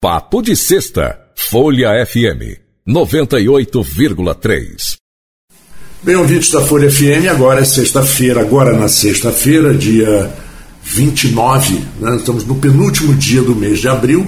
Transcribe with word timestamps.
Papo 0.00 0.40
de 0.40 0.54
Sexta, 0.54 1.18
Folha 1.34 1.88
FM 2.06 2.56
98,3. 2.88 4.94
Bem, 6.04 6.14
ouvintes 6.14 6.52
da 6.52 6.60
Folha 6.60 6.88
FM, 6.88 7.26
agora 7.28 7.62
é 7.62 7.64
sexta-feira, 7.64 8.42
agora 8.42 8.78
na 8.78 8.86
sexta-feira, 8.86 9.74
dia 9.74 10.32
29, 10.84 11.82
né, 11.98 12.14
estamos 12.14 12.44
no 12.44 12.54
penúltimo 12.54 13.12
dia 13.16 13.42
do 13.42 13.56
mês 13.56 13.80
de 13.80 13.88
abril. 13.88 14.24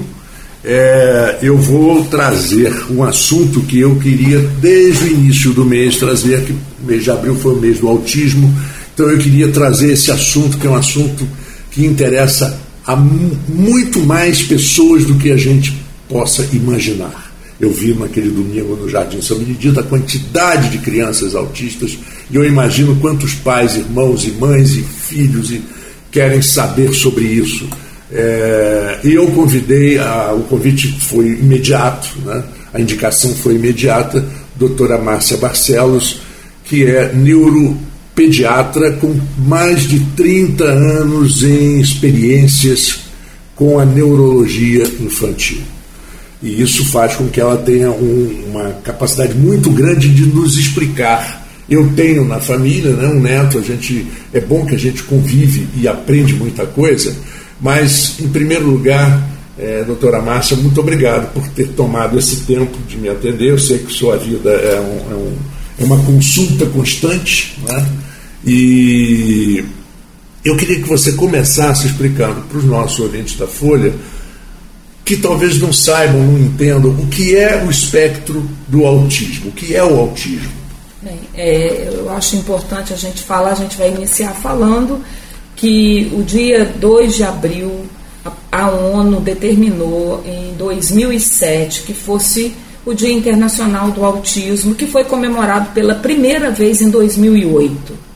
É, 0.64 1.38
eu 1.40 1.56
vou 1.56 2.04
trazer 2.06 2.74
um 2.90 3.04
assunto 3.04 3.60
que 3.60 3.78
eu 3.78 3.94
queria 4.00 4.40
desde 4.40 5.04
o 5.04 5.12
início 5.12 5.52
do 5.52 5.64
mês 5.64 5.98
trazer, 5.98 6.46
que 6.46 6.52
o 6.52 6.58
mês 6.82 7.04
de 7.04 7.12
abril 7.12 7.36
foi 7.36 7.54
o 7.54 7.60
mês 7.60 7.78
do 7.78 7.86
autismo, 7.86 8.52
então 8.92 9.08
eu 9.08 9.18
queria 9.18 9.52
trazer 9.52 9.92
esse 9.92 10.10
assunto, 10.10 10.58
que 10.58 10.66
é 10.66 10.70
um 10.70 10.74
assunto 10.74 11.24
que 11.70 11.86
interessa 11.86 12.68
a 12.86 12.96
muito 12.96 14.00
mais 14.00 14.42
pessoas 14.42 15.04
do 15.04 15.16
que 15.16 15.30
a 15.30 15.36
gente 15.36 15.74
possa 16.08 16.46
imaginar. 16.52 17.30
Eu 17.60 17.70
vi 17.70 17.92
naquele 17.92 18.30
domingo 18.30 18.74
no 18.74 18.88
Jardim 18.88 19.20
São 19.20 19.38
Benedito 19.38 19.78
a 19.78 19.82
quantidade 19.82 20.70
de 20.70 20.78
crianças 20.78 21.34
autistas 21.34 21.98
e 22.30 22.36
eu 22.36 22.44
imagino 22.44 22.96
quantos 22.96 23.34
pais, 23.34 23.76
irmãos 23.76 24.24
e 24.24 24.30
mães 24.30 24.76
e 24.76 24.82
filhos 24.82 25.50
e 25.50 25.62
querem 26.10 26.40
saber 26.40 26.94
sobre 26.94 27.24
isso. 27.24 27.68
É, 28.10 29.00
e 29.04 29.12
eu 29.12 29.26
convidei, 29.28 29.98
a, 29.98 30.32
o 30.32 30.42
convite 30.44 30.88
foi 31.00 31.26
imediato, 31.26 32.08
né? 32.24 32.42
a 32.72 32.80
indicação 32.80 33.32
foi 33.34 33.54
imediata, 33.54 34.24
doutora 34.56 34.98
Márcia 34.98 35.36
Barcelos, 35.36 36.20
que 36.64 36.86
é 36.86 37.12
neuro 37.12 37.76
pediatra 38.20 38.92
com 38.92 39.18
mais 39.38 39.88
de 39.88 39.98
30 40.14 40.62
anos 40.62 41.42
em 41.42 41.80
experiências 41.80 42.98
com 43.56 43.78
a 43.78 43.84
neurologia 43.86 44.84
infantil. 45.00 45.62
E 46.42 46.60
isso 46.60 46.84
faz 46.84 47.16
com 47.16 47.28
que 47.28 47.40
ela 47.40 47.56
tenha 47.56 47.90
um, 47.90 48.44
uma 48.50 48.72
capacidade 48.84 49.32
muito 49.34 49.70
grande 49.70 50.10
de 50.10 50.26
nos 50.26 50.58
explicar. 50.58 51.48
Eu 51.68 51.94
tenho 51.96 52.22
na 52.26 52.38
família 52.40 52.90
né, 52.90 53.08
um 53.08 53.20
neto, 53.20 53.56
a 53.58 53.62
gente 53.62 54.06
é 54.34 54.40
bom 54.40 54.66
que 54.66 54.74
a 54.74 54.78
gente 54.78 55.02
convive 55.04 55.66
e 55.74 55.88
aprende 55.88 56.34
muita 56.34 56.66
coisa, 56.66 57.16
mas 57.58 58.16
em 58.20 58.28
primeiro 58.28 58.68
lugar, 58.68 59.30
é, 59.58 59.82
doutora 59.82 60.20
Márcia, 60.20 60.58
muito 60.58 60.78
obrigado 60.78 61.32
por 61.32 61.48
ter 61.48 61.68
tomado 61.68 62.18
esse 62.18 62.44
tempo 62.44 62.76
de 62.86 62.98
me 62.98 63.08
atender. 63.08 63.48
Eu 63.48 63.58
sei 63.58 63.78
que 63.78 63.90
sua 63.90 64.18
vida 64.18 64.50
é, 64.50 64.78
um, 64.78 65.12
é, 65.12 65.14
um, 65.14 65.36
é 65.80 65.84
uma 65.84 65.98
consulta 66.04 66.66
constante, 66.66 67.58
né? 67.66 68.09
E 68.44 69.64
eu 70.44 70.56
queria 70.56 70.80
que 70.80 70.88
você 70.88 71.12
começasse 71.12 71.86
explicando 71.86 72.42
para 72.42 72.58
os 72.58 72.64
nossos 72.64 72.98
ouvintes 73.00 73.36
da 73.36 73.46
Folha, 73.46 73.92
que 75.04 75.16
talvez 75.16 75.58
não 75.60 75.72
saibam, 75.72 76.22
não 76.22 76.38
entendam, 76.38 76.90
o 76.90 77.06
que 77.08 77.36
é 77.36 77.62
o 77.64 77.70
espectro 77.70 78.48
do 78.68 78.86
autismo, 78.86 79.50
o 79.50 79.52
que 79.52 79.74
é 79.74 79.82
o 79.82 79.98
autismo. 79.98 80.52
Bem, 81.02 81.18
é, 81.34 81.88
eu 81.92 82.10
acho 82.10 82.36
importante 82.36 82.92
a 82.92 82.96
gente 82.96 83.22
falar, 83.22 83.52
a 83.52 83.54
gente 83.54 83.76
vai 83.76 83.90
iniciar 83.90 84.32
falando 84.34 85.02
que 85.56 86.10
o 86.14 86.22
dia 86.22 86.64
2 86.64 87.16
de 87.16 87.24
abril 87.24 87.86
a, 88.50 88.70
ONU 88.70 89.20
determinou 89.20 90.22
em 90.24 90.54
2007 90.56 91.82
que 91.82 91.94
fosse 91.94 92.54
o 92.84 92.94
Dia 92.94 93.12
Internacional 93.12 93.90
do 93.90 94.04
Autismo, 94.04 94.74
que 94.74 94.86
foi 94.86 95.04
comemorado 95.04 95.70
pela 95.72 95.94
primeira 95.94 96.50
vez 96.50 96.80
em 96.80 96.88
2008. 96.88 98.09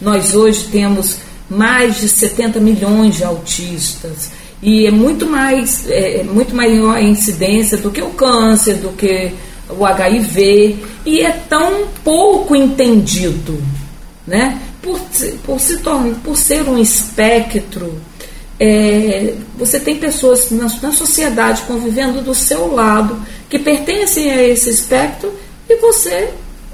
Nós 0.00 0.34
hoje 0.34 0.64
temos 0.70 1.18
mais 1.50 2.00
de 2.00 2.08
70 2.08 2.60
milhões 2.60 3.16
de 3.16 3.24
autistas 3.24 4.30
e 4.62 4.86
é 4.86 4.90
muito 4.90 5.26
mais 5.26 5.88
é, 5.88 6.20
é, 6.20 6.24
muito 6.24 6.54
maior 6.54 6.96
a 6.96 7.02
incidência 7.02 7.76
do 7.78 7.90
que 7.90 8.02
o 8.02 8.10
câncer, 8.10 8.74
do 8.74 8.90
que 8.90 9.32
o 9.68 9.84
HIV 9.84 10.76
e 11.04 11.20
é 11.20 11.32
tão 11.48 11.86
pouco 12.04 12.54
entendido, 12.54 13.62
né? 14.26 14.60
Por, 14.82 15.00
por 15.44 15.60
se 15.60 15.78
tornar, 15.78 16.14
por 16.22 16.36
ser 16.36 16.68
um 16.68 16.78
espectro, 16.78 18.00
é, 18.60 19.34
você 19.56 19.78
tem 19.78 19.96
pessoas 19.96 20.50
na, 20.50 20.66
na 20.82 20.92
sociedade 20.92 21.62
convivendo 21.62 22.22
do 22.22 22.34
seu 22.34 22.72
lado 22.72 23.20
que 23.48 23.58
pertencem 23.58 24.30
a 24.30 24.42
esse 24.42 24.70
espectro 24.70 25.32
e 25.68 25.76
você 25.76 26.30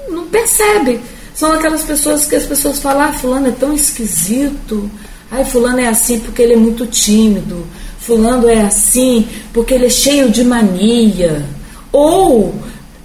não 0.08 0.26
percebe. 0.26 1.00
São 1.34 1.52
aquelas 1.52 1.82
pessoas 1.82 2.24
que 2.26 2.36
as 2.36 2.44
pessoas 2.44 2.78
falam, 2.78 3.08
ah, 3.08 3.12
fulano 3.12 3.48
é 3.48 3.52
tão 3.52 3.74
esquisito, 3.74 4.88
ai, 5.30 5.44
fulano 5.44 5.80
é 5.80 5.88
assim 5.88 6.20
porque 6.20 6.40
ele 6.40 6.52
é 6.52 6.56
muito 6.56 6.86
tímido, 6.86 7.66
fulano 7.98 8.48
é 8.48 8.60
assim 8.60 9.26
porque 9.52 9.74
ele 9.74 9.86
é 9.86 9.90
cheio 9.90 10.30
de 10.30 10.44
mania, 10.44 11.44
ou 11.90 12.54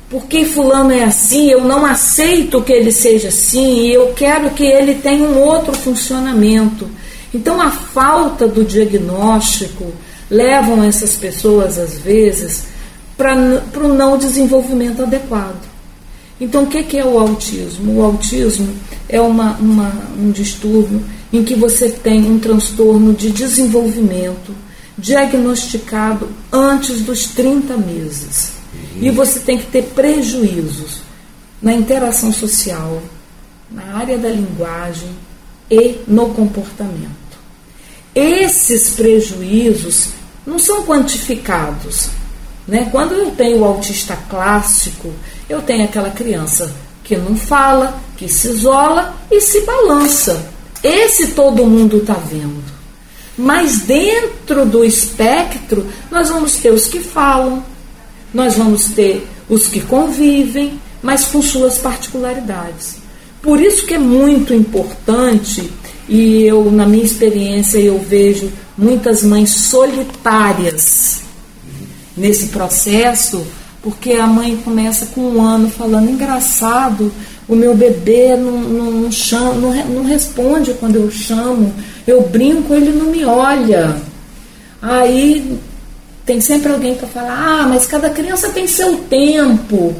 porque 0.09 0.45
fulano 0.45 0.91
é 0.91 1.03
assim, 1.03 1.49
eu 1.49 1.63
não 1.63 1.85
aceito 1.85 2.61
que 2.61 2.73
ele 2.73 2.91
seja 2.91 3.29
assim 3.29 3.85
e 3.85 3.93
eu 3.93 4.13
quero 4.15 4.49
que 4.51 4.63
ele 4.63 4.95
tenha 4.95 5.27
um 5.27 5.39
outro 5.39 5.73
funcionamento. 5.73 6.89
Então 7.33 7.61
a 7.61 7.69
falta 7.69 8.47
do 8.47 8.63
diagnóstico 8.63 9.93
levam 10.29 10.83
essas 10.83 11.15
pessoas 11.15 11.77
às 11.77 11.99
vezes 11.99 12.63
para 13.15 13.35
o 13.35 13.87
não 13.87 14.17
desenvolvimento 14.17 15.03
adequado. 15.03 15.68
Então, 16.39 16.63
o 16.63 16.67
que 16.67 16.97
é 16.97 17.05
o 17.05 17.19
autismo? 17.19 17.99
O 17.99 18.03
autismo 18.03 18.73
é 19.07 19.19
uma, 19.19 19.57
uma, 19.57 19.91
um 20.17 20.31
distúrbio 20.31 21.03
em 21.33 21.43
que 21.43 21.55
você 21.55 21.89
tem 21.89 22.25
um 22.25 22.39
transtorno 22.39 23.13
de 23.13 23.29
desenvolvimento 23.31 24.55
diagnosticado 24.97 26.29
antes 26.51 27.01
dos 27.01 27.27
30 27.27 27.77
meses. 27.77 28.51
Uhum. 28.73 29.03
E 29.03 29.11
você 29.11 29.39
tem 29.39 29.57
que 29.57 29.67
ter 29.67 29.83
prejuízos 29.83 31.01
na 31.61 31.73
interação 31.73 32.31
social, 32.31 33.01
na 33.69 33.97
área 33.97 34.17
da 34.17 34.29
linguagem 34.29 35.09
e 35.69 35.97
no 36.07 36.29
comportamento. 36.29 37.19
Esses 38.15 38.91
prejuízos 38.91 40.09
não 40.45 40.57
são 40.57 40.83
quantificados. 40.85 42.09
Né? 42.67 42.87
Quando 42.91 43.13
eu 43.13 43.31
tenho 43.31 43.59
o 43.59 43.65
autista 43.65 44.17
clássico, 44.29 45.13
eu 45.49 45.61
tenho 45.61 45.83
aquela 45.83 46.11
criança 46.11 46.71
que 47.03 47.17
não 47.17 47.35
fala, 47.35 47.99
que 48.15 48.29
se 48.29 48.49
isola 48.49 49.15
e 49.31 49.41
se 49.41 49.61
balança. 49.61 50.45
Esse 50.83 51.29
todo 51.29 51.65
mundo 51.65 51.97
está 51.97 52.13
vendo. 52.13 52.63
Mas 53.35 53.79
dentro 53.79 54.65
do 54.65 54.85
espectro, 54.85 55.87
nós 56.11 56.29
vamos 56.29 56.57
ter 56.57 56.71
os 56.71 56.87
que 56.87 56.99
falam, 56.99 57.63
nós 58.33 58.55
vamos 58.55 58.89
ter 58.89 59.27
os 59.49 59.65
que 59.65 59.81
convivem, 59.81 60.79
mas 61.01 61.25
com 61.25 61.41
suas 61.41 61.77
particularidades. 61.77 62.97
Por 63.41 63.59
isso 63.59 63.85
que 63.85 63.93
é 63.93 63.97
muito 63.97 64.53
importante, 64.53 65.71
e 66.07 66.43
eu, 66.43 66.69
na 66.69 66.85
minha 66.85 67.03
experiência, 67.03 67.77
eu 67.79 67.97
vejo 67.97 68.51
muitas 68.77 69.23
mães 69.23 69.49
solitárias 69.51 71.21
nesse 72.15 72.47
processo, 72.47 73.47
porque 73.81 74.13
a 74.13 74.27
mãe 74.27 74.57
começa 74.57 75.05
com 75.07 75.21
um 75.21 75.41
ano 75.41 75.69
falando, 75.69 76.09
engraçado, 76.09 77.11
o 77.47 77.55
meu 77.55 77.75
bebê 77.75 78.35
não, 78.35 78.51
não, 78.51 79.11
chama, 79.11 79.53
não, 79.53 79.85
não 79.85 80.03
responde 80.03 80.73
quando 80.73 80.97
eu 80.97 81.09
chamo, 81.09 81.73
eu 82.05 82.21
brinco, 82.21 82.73
ele 82.73 82.91
não 82.91 83.07
me 83.07 83.23
olha. 83.23 83.95
Aí 84.81 85.57
tem 86.25 86.39
sempre 86.39 86.71
alguém 86.71 86.95
para 86.95 87.07
falar, 87.07 87.33
ah, 87.33 87.67
mas 87.67 87.85
cada 87.85 88.09
criança 88.09 88.49
tem 88.49 88.67
seu 88.67 88.97
tempo. 88.97 89.95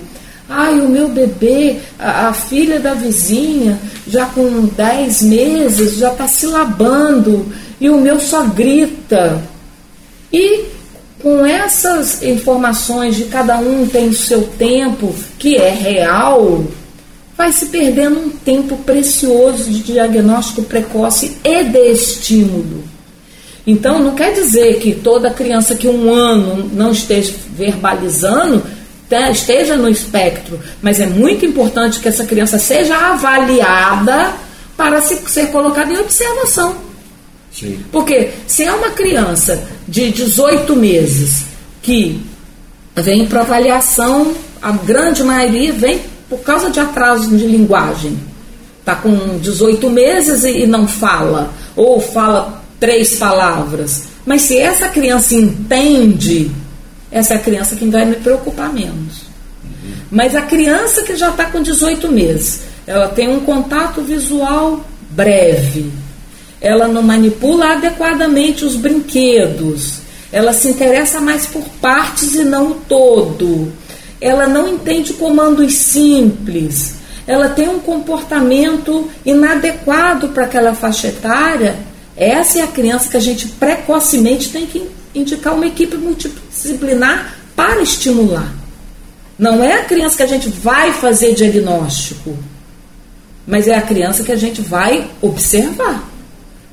Ai, 0.48 0.80
o 0.80 0.90
meu 0.90 1.10
bebê, 1.10 1.78
a, 1.98 2.28
a 2.28 2.34
filha 2.34 2.80
da 2.80 2.94
vizinha, 2.94 3.80
já 4.08 4.26
com 4.26 4.66
10 4.66 5.22
meses, 5.24 5.98
já 5.98 6.12
está 6.12 6.28
se 6.28 6.46
labando, 6.46 7.48
e 7.80 7.90
o 7.90 8.00
meu 8.00 8.20
só 8.20 8.44
grita. 8.44 9.42
E 10.32 10.66
com 11.22 11.46
essas 11.46 12.24
informações 12.24 13.16
de 13.16 13.26
cada 13.26 13.58
um 13.58 13.88
tem 13.88 14.10
o 14.10 14.14
seu 14.14 14.44
tempo, 14.44 15.14
que 15.38 15.58
é 15.58 15.70
real, 15.70 16.64
vai 17.38 17.52
se 17.52 17.68
perdendo 17.68 18.20
um 18.20 18.30
tempo 18.30 18.78
precioso 18.78 19.70
de 19.70 19.84
diagnóstico 19.84 20.64
precoce 20.64 21.38
e 21.44 21.64
de 21.64 21.92
estímulo. 21.92 22.84
Então, 23.68 24.00
não 24.00 24.16
quer 24.16 24.34
dizer 24.34 24.80
que 24.80 24.96
toda 24.96 25.30
criança 25.30 25.76
que 25.76 25.88
um 25.88 26.14
ano 26.14 26.70
não 26.74 26.92
esteja 26.92 27.34
verbalizando 27.56 28.64
esteja 29.32 29.76
no 29.76 29.90
espectro, 29.90 30.60
mas 30.82 31.00
é 31.00 31.06
muito 31.06 31.46
importante 31.46 32.00
que 32.00 32.08
essa 32.08 32.26
criança 32.26 32.60
seja 32.60 32.96
avaliada 32.96 34.34
para 34.78 35.02
ser 35.02 35.48
colocada 35.48 35.92
em 35.92 35.98
observação. 35.98 36.89
Sim. 37.60 37.80
Porque 37.92 38.32
se 38.48 38.64
é 38.64 38.74
uma 38.74 38.92
criança 38.92 39.68
de 39.88 40.12
18 40.12 40.76
meses 40.76 41.46
que 41.82 42.22
vem 42.96 43.26
para 43.28 43.42
avaliação, 43.42 44.34
a 44.62 44.72
grande 44.72 45.24
maioria 45.24 45.74
vem 45.74 46.02
por 46.30 46.40
causa 46.40 46.70
de 46.70 46.80
atraso 46.80 47.36
de 47.36 47.46
linguagem. 47.46 48.18
Está 48.80 48.96
com 48.96 49.38
18 49.40 49.90
meses 49.90 50.44
e 50.44 50.66
não 50.66 50.88
fala, 50.88 51.52
ou 51.76 52.00
fala 52.00 52.64
três 52.80 53.16
palavras. 53.16 54.04
Mas 54.26 54.44
se 54.44 54.58
essa 54.58 54.88
criança 54.90 55.36
entende 55.36 56.52
essa 57.12 57.34
é 57.34 57.38
a 57.38 57.40
criança 57.40 57.76
que 57.76 57.86
vai 57.86 58.06
me 58.06 58.16
preocupar 58.16 58.72
menos. 58.72 59.30
Mas 60.12 60.36
a 60.36 60.44
criança 60.44 61.04
que 61.04 61.16
já 61.16 61.30
está 61.30 61.46
com 61.46 61.62
18 61.62 62.08
meses, 62.12 62.62
ela 62.86 63.08
tem 63.08 63.28
um 63.30 63.40
contato 63.42 64.02
visual 64.02 64.86
breve, 65.12 65.92
ela 66.62 66.88
não 66.88 67.02
manipula 67.02 67.74
adequadamente 67.74 68.66
os 68.66 68.76
brinquedos, 68.76 70.00
ela 70.32 70.54
se 70.54 70.70
interessa 70.70 71.20
mais 71.22 71.46
por 71.46 71.64
partes 71.82 72.36
e 72.36 72.44
não 72.44 72.72
o 72.72 72.76
todo, 72.76 73.72
ela 74.22 74.48
não 74.48 74.68
entende 74.68 75.14
comandos 75.14 75.74
simples, 75.74 76.96
ela 77.26 77.50
tem 77.50 77.70
um 77.70 77.80
comportamento 77.80 79.10
inadequado 79.26 80.30
para 80.30 80.46
aquela 80.46 80.74
faixa 80.74 81.10
etária. 81.10 81.78
Essa 82.18 82.60
é 82.60 82.62
a 82.64 82.68
criança 82.68 83.08
que 83.08 83.18
a 83.18 83.22
gente 83.22 83.48
precocemente 83.48 84.50
tem 84.50 84.66
que 84.66 84.90
indicar 85.14 85.54
uma 85.54 85.68
equipe 85.68 85.96
multidisciplinar 85.96 87.36
para 87.56 87.82
estimular. 87.82 88.52
Não 89.38 89.64
é 89.64 89.74
a 89.74 89.86
criança 89.86 90.18
que 90.18 90.24
a 90.24 90.28
gente 90.28 90.50
vai 90.50 90.92
fazer 90.92 91.34
diagnóstico, 91.34 92.36
mas 93.48 93.68
é 93.68 93.76
a 93.76 93.82
criança 93.82 94.24
que 94.24 94.32
a 94.32 94.36
gente 94.36 94.62
vai 94.62 95.10
observar. 95.22 96.04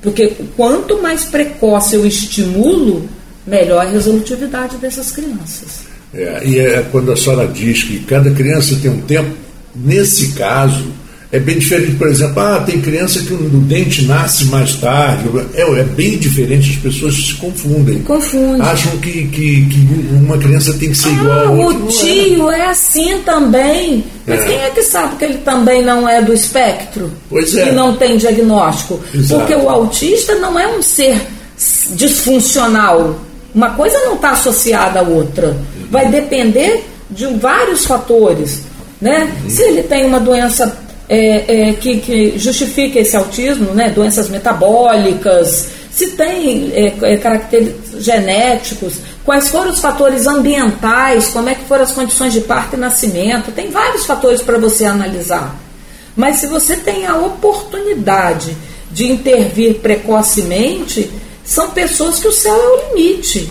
Porque 0.06 0.36
quanto 0.56 1.02
mais 1.02 1.24
precoce 1.24 1.96
eu 1.96 2.06
estimulo, 2.06 3.08
melhor 3.44 3.84
a 3.84 3.90
resolutividade 3.90 4.76
dessas 4.76 5.10
crianças. 5.10 5.80
É, 6.14 6.46
e 6.46 6.60
é 6.60 6.86
quando 6.92 7.10
a 7.10 7.16
senhora 7.16 7.48
diz 7.48 7.82
que 7.82 7.98
cada 8.04 8.30
criança 8.30 8.78
tem 8.80 8.88
um 8.88 9.00
tempo, 9.00 9.34
nesse 9.74 10.28
caso, 10.34 10.92
é 11.32 11.40
bem 11.40 11.58
diferente, 11.58 11.96
por 11.96 12.06
exemplo, 12.06 12.40
ah, 12.40 12.62
tem 12.64 12.80
criança 12.80 13.20
que 13.20 13.34
o 13.34 13.38
dente 13.38 14.02
nasce 14.02 14.44
mais 14.44 14.74
tarde. 14.74 15.28
É, 15.54 15.62
é 15.62 15.82
bem 15.82 16.16
diferente, 16.18 16.70
as 16.70 16.76
pessoas 16.76 17.14
se 17.14 17.34
confundem. 17.34 17.98
Confunde. 18.02 18.62
Acham 18.62 18.96
que, 18.98 19.26
que, 19.26 19.66
que 19.66 19.88
uma 20.12 20.38
criança 20.38 20.72
tem 20.74 20.90
que 20.90 20.96
ser 20.96 21.08
ah, 21.08 21.12
igual 21.12 21.38
a 21.38 21.50
outra. 21.50 21.84
O 21.84 21.88
tio 21.88 22.50
é. 22.50 22.60
é. 22.60 22.66
assim 22.66 23.18
também. 23.24 24.04
Mas 24.24 24.40
é. 24.40 24.44
quem 24.44 24.56
é 24.56 24.70
que 24.70 24.82
sabe 24.82 25.16
que 25.16 25.24
ele 25.24 25.38
também 25.38 25.84
não 25.84 26.08
é 26.08 26.22
do 26.22 26.32
espectro? 26.32 27.12
Pois 27.28 27.56
é. 27.56 27.70
E 27.70 27.72
não 27.72 27.96
tem 27.96 28.16
diagnóstico? 28.16 29.00
Exato. 29.12 29.40
Porque 29.40 29.54
o 29.54 29.68
autista 29.68 30.36
não 30.36 30.56
é 30.56 30.68
um 30.68 30.80
ser 30.80 31.20
disfuncional. 31.90 33.18
Uma 33.52 33.70
coisa 33.70 33.98
não 34.04 34.14
está 34.14 34.30
associada 34.30 35.00
à 35.00 35.02
outra. 35.02 35.56
Vai 35.90 36.08
depender 36.08 36.84
de 37.10 37.26
vários 37.26 37.84
fatores. 37.84 38.62
Né? 39.00 39.30
Uhum. 39.42 39.50
Se 39.50 39.62
ele 39.62 39.82
tem 39.82 40.06
uma 40.06 40.20
doença 40.20 40.85
é, 41.08 41.68
é, 41.68 41.72
que, 41.74 41.98
que, 41.98 42.38
justifica 42.38 42.98
esse 42.98 43.16
autismo, 43.16 43.72
né? 43.72 43.90
doenças 43.90 44.28
metabólicas, 44.28 45.68
se 45.90 46.08
tem 46.08 46.72
é, 46.74 46.94
é, 47.02 47.16
caracteres 47.16 47.74
genéticos, 47.98 48.94
quais 49.24 49.48
foram 49.48 49.70
os 49.70 49.80
fatores 49.80 50.26
ambientais, 50.26 51.28
como 51.28 51.48
é 51.48 51.54
que 51.54 51.64
foram 51.64 51.84
as 51.84 51.92
condições 51.92 52.32
de 52.32 52.42
parto 52.42 52.76
e 52.76 52.78
nascimento, 52.78 53.50
tem 53.52 53.70
vários 53.70 54.04
fatores 54.04 54.42
para 54.42 54.58
você 54.58 54.84
analisar. 54.84 55.56
Mas 56.14 56.36
se 56.36 56.46
você 56.46 56.76
tem 56.76 57.06
a 57.06 57.16
oportunidade 57.16 58.56
de 58.90 59.06
intervir 59.06 59.76
precocemente, 59.76 61.10
são 61.44 61.70
pessoas 61.70 62.18
que 62.18 62.28
o 62.28 62.32
céu 62.32 62.54
é 62.54 62.68
o 62.68 62.94
limite. 62.94 63.50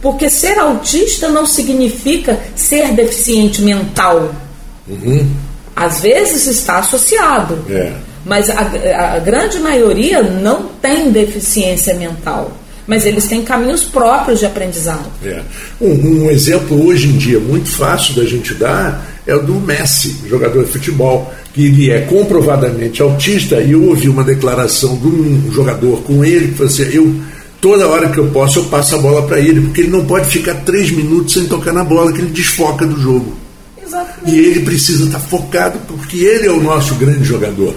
Porque 0.00 0.28
ser 0.28 0.58
autista 0.58 1.28
não 1.28 1.46
significa 1.46 2.38
ser 2.54 2.92
deficiente 2.92 3.62
mental. 3.62 4.34
Uhum. 4.86 5.30
Às 5.74 6.00
vezes 6.00 6.46
está 6.46 6.78
associado, 6.78 7.64
é. 7.68 7.92
mas 8.24 8.48
a, 8.48 9.14
a 9.14 9.18
grande 9.18 9.58
maioria 9.58 10.22
não 10.22 10.68
tem 10.80 11.10
deficiência 11.10 11.94
mental 11.94 12.52
mas 12.86 13.06
eles 13.06 13.26
têm 13.26 13.42
caminhos 13.42 13.84
próprios 13.84 14.40
de 14.40 14.46
aprendizado. 14.46 15.06
É. 15.24 15.40
Um, 15.80 16.24
um, 16.24 16.30
exemplo 16.30 16.86
hoje 16.86 17.08
em 17.08 17.16
dia 17.16 17.40
muito 17.40 17.68
fácil 17.68 18.14
da 18.14 18.24
gente 18.24 18.54
dar 18.54 19.14
é 19.26 19.34
o 19.34 19.42
do 19.42 19.54
Messi, 19.54 20.16
jogador 20.28 20.64
de 20.64 20.70
futebol, 20.70 21.32
que 21.54 21.66
ele 21.66 21.90
é 21.90 22.02
comprovadamente 22.02 23.00
autista, 23.00 23.60
e 23.60 23.72
eu 23.72 23.82
ouvi 23.84 24.08
uma 24.08 24.22
declaração 24.22 24.96
de 24.96 25.06
um 25.06 25.50
jogador 25.50 26.02
com 26.02 26.22
ele 26.22 26.48
que 26.48 26.54
falou 26.54 26.70
assim, 26.70 26.82
eu 26.92 27.14
toda 27.60 27.88
hora 27.88 28.10
que 28.10 28.18
eu 28.18 28.26
posso 28.26 28.58
eu 28.58 28.64
passo 28.64 28.96
a 28.96 28.98
bola 28.98 29.22
para 29.22 29.40
ele, 29.40 29.62
porque 29.62 29.80
ele 29.80 29.90
não 29.90 30.04
pode 30.04 30.26
ficar 30.28 30.54
três 30.56 30.90
minutos 30.90 31.32
sem 31.32 31.46
tocar 31.46 31.72
na 31.72 31.82
bola, 31.82 32.12
que 32.12 32.18
ele 32.18 32.30
desfoca 32.30 32.84
do 32.84 33.00
jogo. 33.00 33.43
Exatamente. 33.94 34.34
E 34.34 34.38
ele 34.38 34.60
precisa 34.60 35.04
estar 35.04 35.20
focado, 35.20 35.78
porque 35.86 36.18
ele 36.18 36.46
é 36.46 36.50
o 36.50 36.60
nosso 36.60 36.94
grande 36.96 37.24
jogador. 37.24 37.76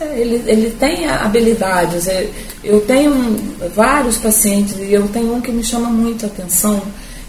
É, 0.00 0.18
ele, 0.18 0.42
ele 0.46 0.70
tem 0.78 1.08
habilidades. 1.08 2.08
É, 2.08 2.28
eu 2.62 2.80
tenho 2.80 3.36
vários 3.74 4.16
pacientes, 4.16 4.76
e 4.78 4.92
eu 4.92 5.06
tenho 5.08 5.34
um 5.34 5.40
que 5.40 5.52
me 5.52 5.62
chama 5.62 5.88
muito 5.88 6.24
a 6.24 6.28
atenção, 6.28 6.82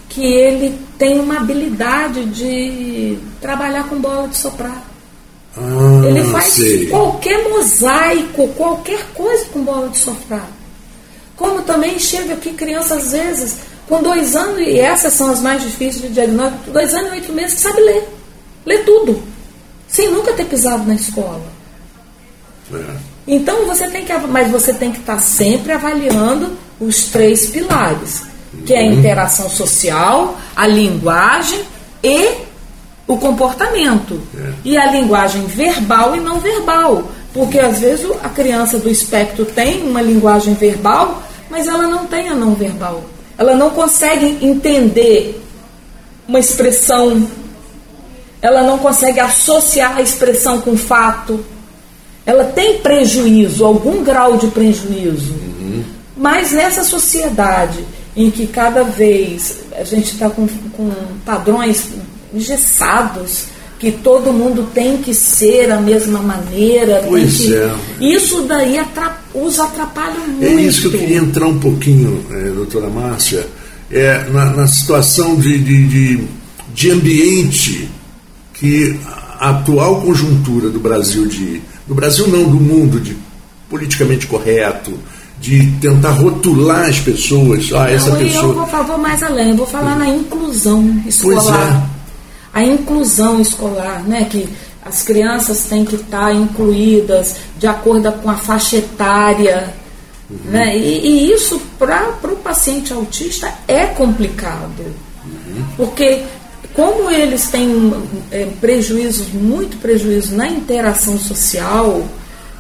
que 0.10 0.26
ele 0.26 0.78
tem 0.98 1.20
uma 1.20 1.38
habilidade 1.38 2.26
de 2.26 3.18
trabalhar 3.40 3.88
com 3.88 4.00
bola 4.00 4.28
de 4.28 4.38
soprar. 4.38 4.84
Ah, 5.58 6.08
ele 6.08 6.24
faz 6.26 6.46
sei. 6.54 6.88
qualquer 6.88 7.48
mosaico, 7.50 8.48
qualquer 8.50 9.06
coisa 9.14 9.46
com 9.46 9.64
bola 9.64 9.88
de 9.90 9.98
soprar. 9.98 10.50
Como 11.38 11.62
também 11.62 12.00
chega 12.00 12.34
aqui 12.34 12.54
criança, 12.54 12.96
às 12.96 13.12
vezes, 13.12 13.58
com 13.88 14.02
dois 14.02 14.36
anos, 14.36 14.60
e 14.60 14.80
essas 14.80 15.14
são 15.14 15.30
as 15.30 15.42
mais 15.42 15.62
difíceis 15.62 16.02
de 16.02 16.10
diagnóstico, 16.10 16.72
dois 16.72 16.94
anos 16.94 17.12
e 17.12 17.16
oito 17.16 17.34
meses, 17.34 17.56
que 17.56 17.62
sabe 17.62 17.80
ler. 17.82 18.15
Lê 18.66 18.80
tudo. 18.80 19.22
Sem 19.88 20.10
nunca 20.12 20.34
ter 20.34 20.46
pisado 20.46 20.84
na 20.86 20.96
escola. 20.96 21.44
É. 22.74 22.84
Então 23.28 23.66
você 23.66 23.88
tem 23.90 24.04
que. 24.06 24.14
Mas 24.28 24.52
você 24.52 24.74
tem 24.74 24.92
que 24.92 25.00
estar 25.00 25.20
sempre 25.20 25.72
avaliando 25.72 26.58
os 26.80 27.06
três 27.06 27.48
pilares, 27.48 28.24
que 28.66 28.74
é 28.74 28.82
a 28.82 28.84
Uhum. 28.86 28.94
interação 28.94 29.50
social, 29.50 30.38
a 30.56 30.68
linguagem 30.68 31.62
e 32.04 32.32
o 33.08 33.18
comportamento. 33.18 34.20
É. 34.38 34.54
E 34.64 34.78
a 34.78 34.92
linguagem 34.92 35.46
verbal 35.46 36.16
e 36.16 36.20
não 36.20 36.40
verbal. 36.40 37.04
Porque 37.34 37.60
às 37.60 37.80
vezes 37.80 38.08
a 38.24 38.30
criança 38.30 38.80
do 38.80 38.90
espectro 38.90 39.46
tem 39.46 39.84
uma 39.84 40.02
linguagem 40.02 40.54
verbal, 40.54 41.22
mas 41.50 41.68
ela 41.68 41.86
não 41.88 42.06
tem 42.08 42.30
a 42.30 42.34
não 42.36 42.56
verbal. 42.56 43.04
Ela 43.38 43.56
não 43.56 43.70
consegue 43.72 44.38
entender 44.42 45.42
uma 46.28 46.40
expressão, 46.40 47.28
ela 48.42 48.64
não 48.64 48.78
consegue 48.78 49.20
associar 49.20 49.98
a 49.98 50.02
expressão 50.02 50.62
com 50.62 50.76
fato. 50.78 51.44
Ela 52.26 52.46
tem 52.46 52.80
prejuízo, 52.80 53.66
algum 53.66 54.04
grau 54.04 54.38
de 54.38 54.48
prejuízo. 54.48 55.34
Mas 56.18 56.52
nessa 56.52 56.84
sociedade 56.84 57.80
em 58.16 58.32
que 58.32 58.48
cada 58.48 58.84
vez 58.84 59.58
a 59.78 59.84
gente 59.84 60.14
está 60.14 60.30
com, 60.30 60.48
com 60.76 60.90
padrões 61.26 61.90
engessados, 62.34 63.46
que 63.78 63.92
todo 63.92 64.32
mundo 64.32 64.70
tem 64.74 64.98
que 64.98 65.14
ser 65.14 65.70
a 65.72 65.80
mesma 65.82 66.20
maneira. 66.20 67.04
Pois 67.08 67.38
que- 67.38 67.54
é. 67.54 67.76
Isso 68.00 68.44
daí 68.44 68.80
os 69.34 69.60
atrapalha 69.60 70.18
muito. 70.28 70.44
É 70.46 70.54
isso 70.62 70.82
que 70.90 70.96
eu 70.96 71.00
queria 71.00 71.18
entrar 71.18 71.46
um 71.48 71.60
pouquinho, 71.60 72.26
eh, 72.32 72.52
doutora 72.56 72.88
Márcia, 72.90 73.46
é, 73.92 74.24
na, 74.32 74.46
na 74.46 74.68
situação 74.68 75.36
de, 75.36 75.58
de, 75.60 75.88
de, 75.88 76.24
de 76.74 76.92
ambiente 76.92 77.90
que 78.56 79.00
a 79.40 79.50
atual 79.52 80.02
conjuntura 80.02 80.70
do 80.70 80.80
Brasil, 80.80 81.26
de, 81.28 81.62
do 81.88 81.94
Brasil 81.94 82.28
não, 82.28 82.44
do 82.50 82.60
mundo, 82.60 83.00
de 83.00 83.16
politicamente 83.70 84.28
correto, 84.28 84.98
de 85.40 85.72
tentar 85.82 86.12
rotular 86.12 86.88
as 86.90 87.00
pessoas. 87.00 87.70
Ah, 87.74 87.90
essa 87.92 88.10
Não, 88.12 88.22
e 88.22 88.28
eu 88.28 88.28
pessoa. 88.34 88.54
vou, 88.54 88.68
fa- 88.68 88.82
vou 88.84 88.98
mais 88.98 89.22
além, 89.22 89.50
eu 89.50 89.56
vou 89.58 89.68
falar 89.68 89.96
na 89.98 90.08
inclusão 90.08 90.84
Pois 91.04 91.16
escolar. 91.16 91.86
é. 91.92 91.96
A 92.58 92.64
inclusão 92.64 93.42
escolar, 93.42 94.02
né? 94.08 94.26
Que 94.30 94.48
as 94.86 95.02
crianças 95.04 95.66
têm 95.66 95.84
que 95.84 95.96
estar 95.96 96.34
incluídas 96.34 97.36
de 97.60 97.68
acordo 97.68 98.10
com 98.14 98.30
a 98.30 98.36
faixa 98.36 98.78
etária. 98.78 99.74
Uhum. 100.30 100.38
Né? 100.52 100.78
E, 100.78 101.06
e 101.06 101.32
isso 101.34 101.60
para 101.78 102.14
o 102.24 102.36
paciente 102.38 102.94
autista 102.94 103.54
é 103.68 103.88
complicado. 103.88 104.86
Uhum. 105.26 105.64
Porque 105.76 106.24
como 106.76 107.10
eles 107.10 107.48
têm 107.48 107.94
é, 108.32 108.46
prejuízos, 108.60 109.28
muito 109.34 109.78
prejuízo 109.78 110.36
na 110.36 110.48
interação 110.48 111.18
social, 111.18 112.06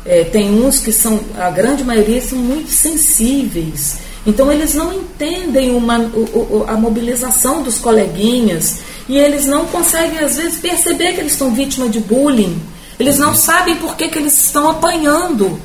é, 0.05 0.23
tem 0.23 0.51
uns 0.63 0.79
que 0.79 0.91
são, 0.91 1.19
a 1.37 1.49
grande 1.49 1.83
maioria 1.83 2.21
são 2.21 2.37
muito 2.37 2.69
sensíveis. 2.71 3.97
Então 4.25 4.51
eles 4.51 4.73
não 4.73 4.93
entendem 4.93 5.75
uma, 5.75 5.99
o- 5.99 6.59
o- 6.59 6.65
a 6.67 6.73
mobilização 6.73 7.61
dos 7.61 7.77
coleguinhas 7.77 8.77
e 9.07 9.17
eles 9.17 9.45
não 9.45 9.65
conseguem, 9.65 10.19
às 10.19 10.35
vezes, 10.37 10.57
perceber 10.59 11.13
que 11.13 11.19
eles 11.19 11.33
estão 11.33 11.53
vítima 11.53 11.87
de 11.89 11.99
bullying. 11.99 12.59
Eles 12.99 13.17
não 13.19 13.35
sabem 13.35 13.75
por 13.75 13.95
que, 13.97 14.07
que 14.09 14.17
eles 14.17 14.33
estão 14.45 14.69
apanhando. 14.69 15.59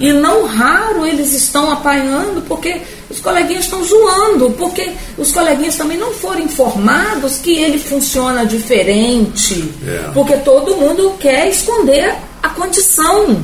E 0.00 0.12
não 0.12 0.46
raro 0.46 1.04
eles 1.06 1.32
estão 1.34 1.70
apanhando 1.70 2.42
porque 2.48 2.80
os 3.10 3.20
coleguinhas 3.20 3.64
estão 3.64 3.82
zoando, 3.84 4.50
porque 4.52 4.92
os 5.18 5.32
coleguinhas 5.32 5.76
também 5.76 5.96
não 5.96 6.12
foram 6.12 6.40
informados 6.40 7.38
que 7.38 7.56
ele 7.58 7.78
funciona 7.78 8.44
diferente. 8.46 9.72
É. 9.86 10.10
Porque 10.12 10.36
todo 10.38 10.76
mundo 10.76 11.14
quer 11.18 11.48
esconder 11.48 12.14
a 12.42 12.48
condição. 12.50 13.42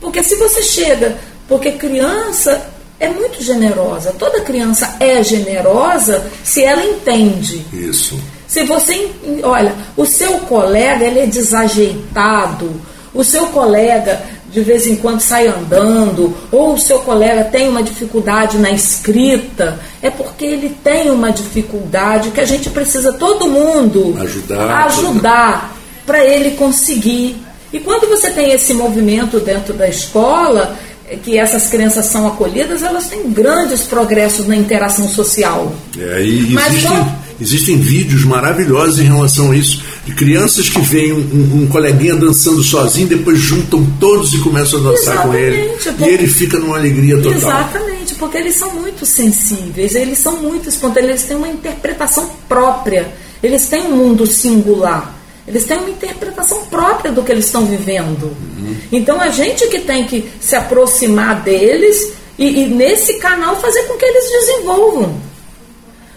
Porque 0.00 0.22
se 0.22 0.36
você 0.36 0.62
chega, 0.62 1.18
porque 1.48 1.72
criança 1.72 2.70
é 2.98 3.08
muito 3.08 3.42
generosa. 3.42 4.14
Toda 4.18 4.40
criança 4.40 4.96
é 5.00 5.22
generosa 5.22 6.26
se 6.42 6.62
ela 6.62 6.84
entende. 6.84 7.64
Isso. 7.72 8.18
Se 8.46 8.64
você, 8.64 9.10
olha, 9.42 9.74
o 9.96 10.06
seu 10.06 10.38
colega 10.40 11.04
ele 11.04 11.20
é 11.20 11.26
desajeitado, 11.26 12.80
o 13.12 13.24
seu 13.24 13.46
colega 13.48 14.22
de 14.52 14.60
vez 14.62 14.86
em 14.86 14.96
quando 14.96 15.20
sai 15.20 15.48
andando, 15.48 16.34
ou 16.50 16.74
o 16.74 16.78
seu 16.78 17.00
colega 17.00 17.44
tem 17.44 17.68
uma 17.68 17.82
dificuldade 17.82 18.58
na 18.58 18.70
escrita, 18.70 19.78
é 20.00 20.10
porque 20.10 20.44
ele 20.44 20.74
tem 20.82 21.10
uma 21.10 21.30
dificuldade 21.30 22.30
que 22.30 22.40
a 22.40 22.44
gente 22.44 22.70
precisa 22.70 23.12
todo 23.12 23.48
mundo 23.48 24.16
ajudar, 24.20 24.86
ajudar 24.86 25.76
para 26.06 26.24
ele 26.24 26.52
conseguir. 26.52 27.36
E 27.72 27.80
quando 27.80 28.08
você 28.08 28.30
tem 28.30 28.52
esse 28.52 28.72
movimento 28.72 29.40
dentro 29.40 29.74
da 29.74 29.88
escola, 29.88 30.76
que 31.22 31.38
essas 31.38 31.68
crianças 31.68 32.06
são 32.06 32.26
acolhidas, 32.26 32.82
elas 32.82 33.08
têm 33.08 33.30
grandes 33.30 33.82
progressos 33.82 34.46
na 34.46 34.56
interação 34.56 35.08
social. 35.08 35.72
É, 35.96 36.22
e 36.22 36.56
existem, 36.56 37.06
existem 37.40 37.76
vídeos 37.78 38.24
maravilhosos 38.24 38.98
em 38.98 39.04
relação 39.04 39.52
a 39.52 39.56
isso, 39.56 39.82
de 40.06 40.14
crianças 40.14 40.70
que 40.70 40.80
veem 40.80 41.12
um, 41.12 41.18
um, 41.18 41.62
um 41.62 41.66
coleguinha 41.66 42.14
dançando 42.14 42.62
sozinho, 42.62 43.08
depois 43.08 43.40
juntam 43.40 43.84
todos 43.98 44.32
e 44.34 44.38
começam 44.38 44.78
a 44.78 44.92
dançar 44.92 45.14
Exatamente, 45.14 45.26
com 45.26 45.34
ele. 45.34 45.68
Porque... 45.82 46.04
E 46.04 46.08
ele 46.08 46.26
fica 46.28 46.58
numa 46.60 46.76
alegria 46.76 47.16
total. 47.16 47.32
Exatamente, 47.32 48.14
porque 48.14 48.38
eles 48.38 48.54
são 48.54 48.72
muito 48.74 49.04
sensíveis, 49.04 49.96
eles 49.96 50.18
são 50.18 50.40
muito 50.40 50.68
espontâneos, 50.68 51.10
eles 51.10 51.24
têm 51.24 51.36
uma 51.36 51.48
interpretação 51.48 52.30
própria, 52.48 53.12
eles 53.42 53.66
têm 53.66 53.82
um 53.82 53.96
mundo 53.96 54.24
singular. 54.26 55.14
Eles 55.46 55.64
têm 55.64 55.78
uma 55.78 55.90
interpretação 55.90 56.66
própria 56.66 57.12
do 57.12 57.22
que 57.22 57.30
eles 57.30 57.46
estão 57.46 57.66
vivendo. 57.66 58.24
Uhum. 58.24 58.76
Então 58.90 59.20
a 59.20 59.28
gente 59.28 59.66
que 59.68 59.80
tem 59.80 60.04
que 60.06 60.28
se 60.40 60.56
aproximar 60.56 61.42
deles 61.42 62.12
e, 62.38 62.62
e, 62.62 62.66
nesse 62.66 63.18
canal 63.18 63.60
fazer 63.60 63.84
com 63.84 63.96
que 63.96 64.04
eles 64.04 64.30
desenvolvam. 64.30 65.20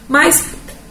Mas 0.07 0.43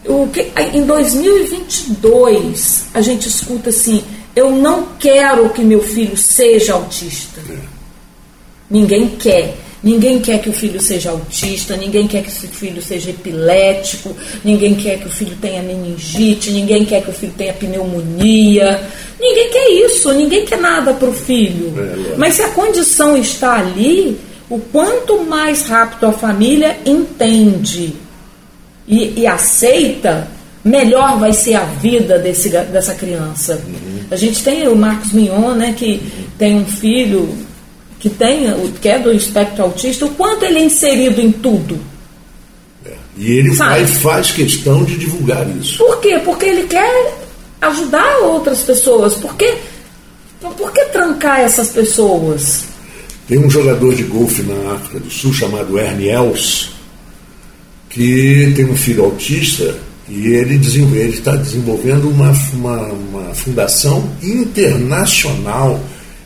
o 0.09 0.27
que, 0.27 0.51
em 0.73 0.83
2022 0.83 2.85
a 2.95 3.01
gente 3.01 3.27
escuta 3.27 3.69
assim: 3.69 4.03
eu 4.35 4.51
não 4.51 4.87
quero 4.99 5.51
que 5.51 5.61
meu 5.61 5.83
filho 5.83 6.17
seja 6.17 6.73
autista. 6.73 7.39
É. 7.47 7.57
Ninguém 8.69 9.07
quer. 9.07 9.55
Ninguém 9.81 10.19
quer 10.19 10.41
que 10.41 10.49
o 10.49 10.53
filho 10.53 10.81
seja 10.81 11.11
autista, 11.11 11.77
ninguém 11.77 12.05
quer 12.05 12.21
que 12.21 12.27
o 12.27 12.49
filho 12.49 12.81
seja 12.81 13.11
epilético, 13.11 14.13
ninguém 14.43 14.75
quer 14.75 14.99
que 14.99 15.07
o 15.07 15.09
filho 15.09 15.37
tenha 15.39 15.63
meningite, 15.63 16.51
ninguém 16.51 16.83
quer 16.83 17.01
que 17.01 17.09
o 17.09 17.13
filho 17.13 17.31
tenha 17.37 17.53
pneumonia. 17.53 18.85
Ninguém 19.17 19.49
quer 19.49 19.69
isso, 19.85 20.11
ninguém 20.11 20.45
quer 20.45 20.59
nada 20.59 20.93
para 20.93 21.07
o 21.07 21.13
filho. 21.13 21.73
É, 21.77 22.11
é. 22.11 22.15
Mas 22.17 22.33
se 22.33 22.41
a 22.41 22.49
condição 22.49 23.15
está 23.15 23.57
ali, 23.57 24.19
o 24.49 24.59
quanto 24.59 25.23
mais 25.23 25.65
rápido 25.67 26.07
a 26.07 26.11
família 26.11 26.77
entende 26.85 27.95
e, 28.89 29.21
e 29.21 29.27
aceita, 29.27 30.27
melhor 30.65 31.19
vai 31.19 31.31
ser 31.31 31.53
a 31.53 31.63
vida 31.63 32.17
desse, 32.17 32.49
dessa 32.49 32.95
criança. 32.95 33.61
Uhum. 33.65 33.99
A 34.09 34.15
gente 34.15 34.43
tem 34.43 34.67
o 34.67 34.75
Marcos 34.75 35.13
Mignon, 35.13 35.53
né, 35.53 35.73
que 35.77 36.01
tem 36.37 36.55
um 36.55 36.65
filho 36.65 37.29
que 37.99 38.09
tem, 38.09 38.45
que 38.81 38.89
é 38.89 38.97
do 38.97 39.11
espectro 39.13 39.63
autista, 39.63 40.05
o 40.05 40.09
quanto 40.09 40.43
ele 40.43 40.59
é 40.59 40.63
inserido 40.63 41.21
em 41.21 41.31
tudo. 41.31 41.79
É. 42.83 42.93
E 43.15 43.31
ele 43.33 43.53
faz, 43.55 43.97
faz 43.97 44.31
questão 44.31 44.83
de 44.83 44.97
divulgar 44.97 45.47
isso. 45.57 45.77
Por 45.77 45.99
quê? 46.01 46.19
Porque 46.23 46.45
ele 46.45 46.63
quer 46.63 47.13
ajudar 47.61 48.19
outras 48.23 48.61
pessoas. 48.61 49.13
Por 49.15 49.35
quê? 49.35 49.57
Por 50.39 50.71
que 50.71 50.85
trancar 50.85 51.41
essas 51.41 51.69
pessoas? 51.69 52.63
Tem 53.27 53.37
um 53.37 53.49
jogador 53.49 53.93
de 53.93 54.03
golfe 54.03 54.41
na 54.41 54.73
África 54.73 54.99
do 54.99 55.11
Sul 55.11 55.33
chamado 55.33 55.77
Ernie 55.77 56.09
Els, 56.09 56.71
que 57.89 58.53
tem 58.55 58.65
um 58.65 58.75
filho 58.75 59.05
autista 59.05 59.75
e 60.07 60.27
ele 60.27 60.55
está 61.09 61.35
desenvolvendo 61.35 62.09
uma, 62.09 62.31
uma, 62.53 62.87
uma 62.87 63.35
fundação 63.35 64.09
internacional 64.21 65.79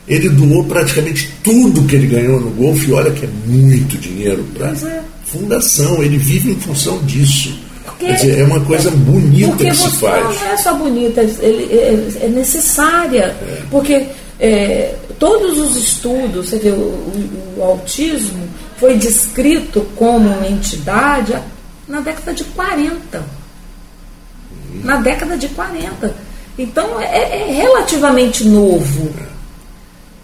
ele 0.06 0.28
doou 0.28 0.64
praticamente 0.64 1.30
tudo 1.42 1.84
que 1.84 1.96
ele 1.96 2.06
ganhou 2.06 2.38
no 2.38 2.50
golfe, 2.50 2.92
olha 2.92 3.10
que 3.10 3.24
é 3.24 3.28
muito 3.46 3.96
dinheiro 3.96 4.44
para 4.54 4.68
é. 4.68 5.00
fundação, 5.24 6.02
ele 6.02 6.18
vive 6.18 6.52
em 6.52 6.60
função 6.60 6.98
disso. 7.04 7.58
Porque, 7.84 8.06
Quer 8.06 8.14
dizer, 8.14 8.38
é 8.40 8.44
uma 8.44 8.60
coisa 8.60 8.90
bonita 8.90 9.64
que 9.64 9.74
se 9.74 9.90
faz. 9.92 10.24
Não 10.24 10.46
é 10.46 10.56
só 10.56 10.74
bonita, 10.74 11.22
ele, 11.22 11.72
é, 11.72 12.24
é 12.24 12.28
necessária. 12.28 13.34
É. 13.40 13.62
Porque 13.70 14.06
é, 14.38 14.94
todos 15.18 15.58
os 15.58 15.76
estudos, 15.76 16.48
você 16.48 16.58
vê, 16.58 16.70
o, 16.70 16.74
o, 16.74 17.54
o, 17.58 17.62
autismo 17.62 18.46
foi 18.78 18.96
descrito 18.96 19.86
como 19.96 20.28
uma 20.28 20.48
entidade 20.48 21.34
na 21.88 22.00
década 22.00 22.32
de 22.32 22.44
40. 22.44 23.18
Uhum. 23.18 24.80
Na 24.84 24.96
década 24.96 25.36
de 25.36 25.48
40. 25.48 26.14
Então 26.58 27.00
é, 27.00 27.42
é 27.42 27.52
relativamente 27.52 28.44
novo. 28.44 29.12
É. 29.18 29.34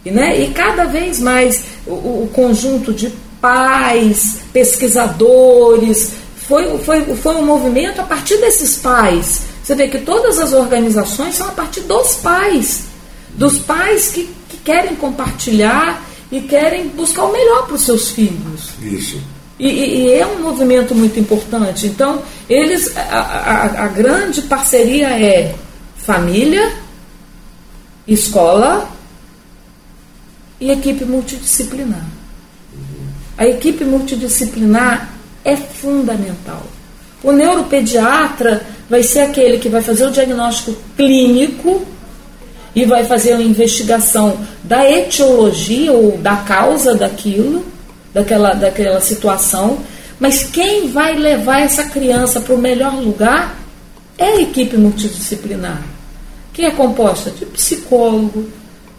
E, 0.04 0.10
né, 0.10 0.40
e 0.40 0.50
cada 0.52 0.84
vez 0.84 1.20
mais 1.20 1.64
o, 1.86 1.92
o 1.92 2.30
conjunto 2.32 2.92
de 2.92 3.12
pais, 3.40 4.38
pesquisadores, 4.52 6.12
foi, 6.48 6.78
foi, 6.78 7.04
foi 7.16 7.36
um 7.36 7.44
movimento 7.44 8.00
a 8.00 8.04
partir 8.04 8.38
desses 8.38 8.76
pais. 8.76 9.42
Você 9.62 9.74
vê 9.74 9.88
que 9.88 9.98
todas 9.98 10.38
as 10.38 10.52
organizações 10.52 11.34
são 11.34 11.48
a 11.48 11.52
partir 11.52 11.82
dos 11.82 12.16
pais, 12.16 12.84
dos 13.34 13.58
pais 13.58 14.08
que, 14.08 14.28
que 14.48 14.56
querem 14.58 14.96
compartilhar 14.96 16.02
e 16.32 16.40
querem 16.40 16.88
buscar 16.88 17.24
o 17.24 17.32
melhor 17.32 17.66
para 17.66 17.74
os 17.74 17.82
seus 17.82 18.10
filhos. 18.10 18.70
Isso. 18.82 19.20
E, 19.60 19.68
e, 19.68 20.12
é 20.14 20.26
um 20.26 20.40
movimento 20.40 20.94
muito 20.94 21.20
importante. 21.20 21.86
Então, 21.86 22.22
eles, 22.48 22.96
a, 22.96 23.00
a, 23.00 23.84
a 23.84 23.88
grande 23.88 24.40
parceria 24.42 25.08
é 25.10 25.54
família, 25.98 26.72
escola 28.08 28.88
e 30.58 30.70
equipe 30.70 31.04
multidisciplinar. 31.04 32.06
A 33.36 33.46
equipe 33.46 33.84
multidisciplinar 33.84 35.10
é 35.44 35.54
fundamental. 35.56 36.62
O 37.22 37.30
neuropediatra 37.30 38.62
vai 38.88 39.02
ser 39.02 39.20
aquele 39.20 39.58
que 39.58 39.68
vai 39.68 39.82
fazer 39.82 40.06
o 40.06 40.10
diagnóstico 40.10 40.74
clínico 40.96 41.86
e 42.74 42.86
vai 42.86 43.04
fazer 43.04 43.34
a 43.34 43.42
investigação 43.42 44.40
da 44.64 44.90
etiologia 44.90 45.92
ou 45.92 46.16
da 46.16 46.36
causa 46.36 46.94
daquilo, 46.94 47.62
daquela, 48.12 48.54
daquela 48.54 49.00
situação, 49.00 49.78
mas 50.18 50.44
quem 50.44 50.88
vai 50.90 51.16
levar 51.16 51.60
essa 51.60 51.84
criança 51.84 52.40
para 52.40 52.54
o 52.54 52.58
melhor 52.58 52.94
lugar 52.94 53.56
é 54.18 54.24
a 54.24 54.40
equipe 54.40 54.76
multidisciplinar, 54.76 55.82
que 56.52 56.62
é 56.62 56.70
composta 56.70 57.30
de 57.30 57.46
psicólogo, 57.46 58.48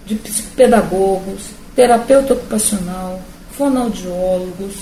de 0.05 0.15
psicopedagogos, 0.15 1.41
terapeuta 1.75 2.33
ocupacional, 2.33 3.21
fonoaudiólogos, 3.55 4.73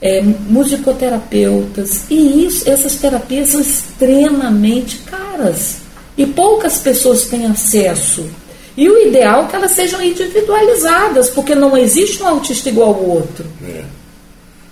é, 0.00 0.20
musicoterapeutas. 0.20 2.04
E 2.10 2.46
isso, 2.46 2.68
essas 2.68 2.96
terapias 2.96 3.48
são 3.48 3.60
extremamente 3.60 4.98
caras. 4.98 5.76
E 6.16 6.26
poucas 6.26 6.78
pessoas 6.78 7.26
têm 7.26 7.46
acesso. 7.46 8.28
E 8.76 8.88
o 8.88 9.06
ideal 9.06 9.44
é 9.44 9.46
que 9.48 9.56
elas 9.56 9.72
sejam 9.72 10.02
individualizadas, 10.02 11.28
porque 11.30 11.54
não 11.54 11.76
existe 11.76 12.22
um 12.22 12.28
autista 12.28 12.68
igual 12.68 12.94
ao 12.94 13.04
outro. 13.04 13.44
É, 13.62 13.84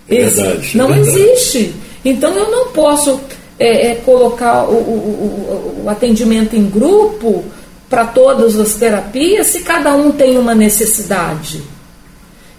é 0.09 0.25
verdade. 0.25 0.71
É 0.75 0.78
não 0.78 0.88
verdade. 0.88 1.21
existe. 1.21 1.75
Então 2.04 2.35
eu 2.35 2.50
não 2.50 2.69
posso 2.69 3.21
é, 3.59 3.88
é, 3.88 3.95
colocar 3.97 4.64
o, 4.64 4.73
o, 4.73 5.83
o, 5.83 5.83
o 5.85 5.90
atendimento 5.90 6.57
em 6.57 6.69
grupo 6.69 7.45
para 7.90 8.07
todas 8.07 8.59
as 8.59 8.75
terapias 8.75 9.49
se 9.49 9.61
cada 9.61 9.95
um 9.95 10.12
tem 10.12 10.38
uma 10.38 10.54
necessidade? 10.54 11.62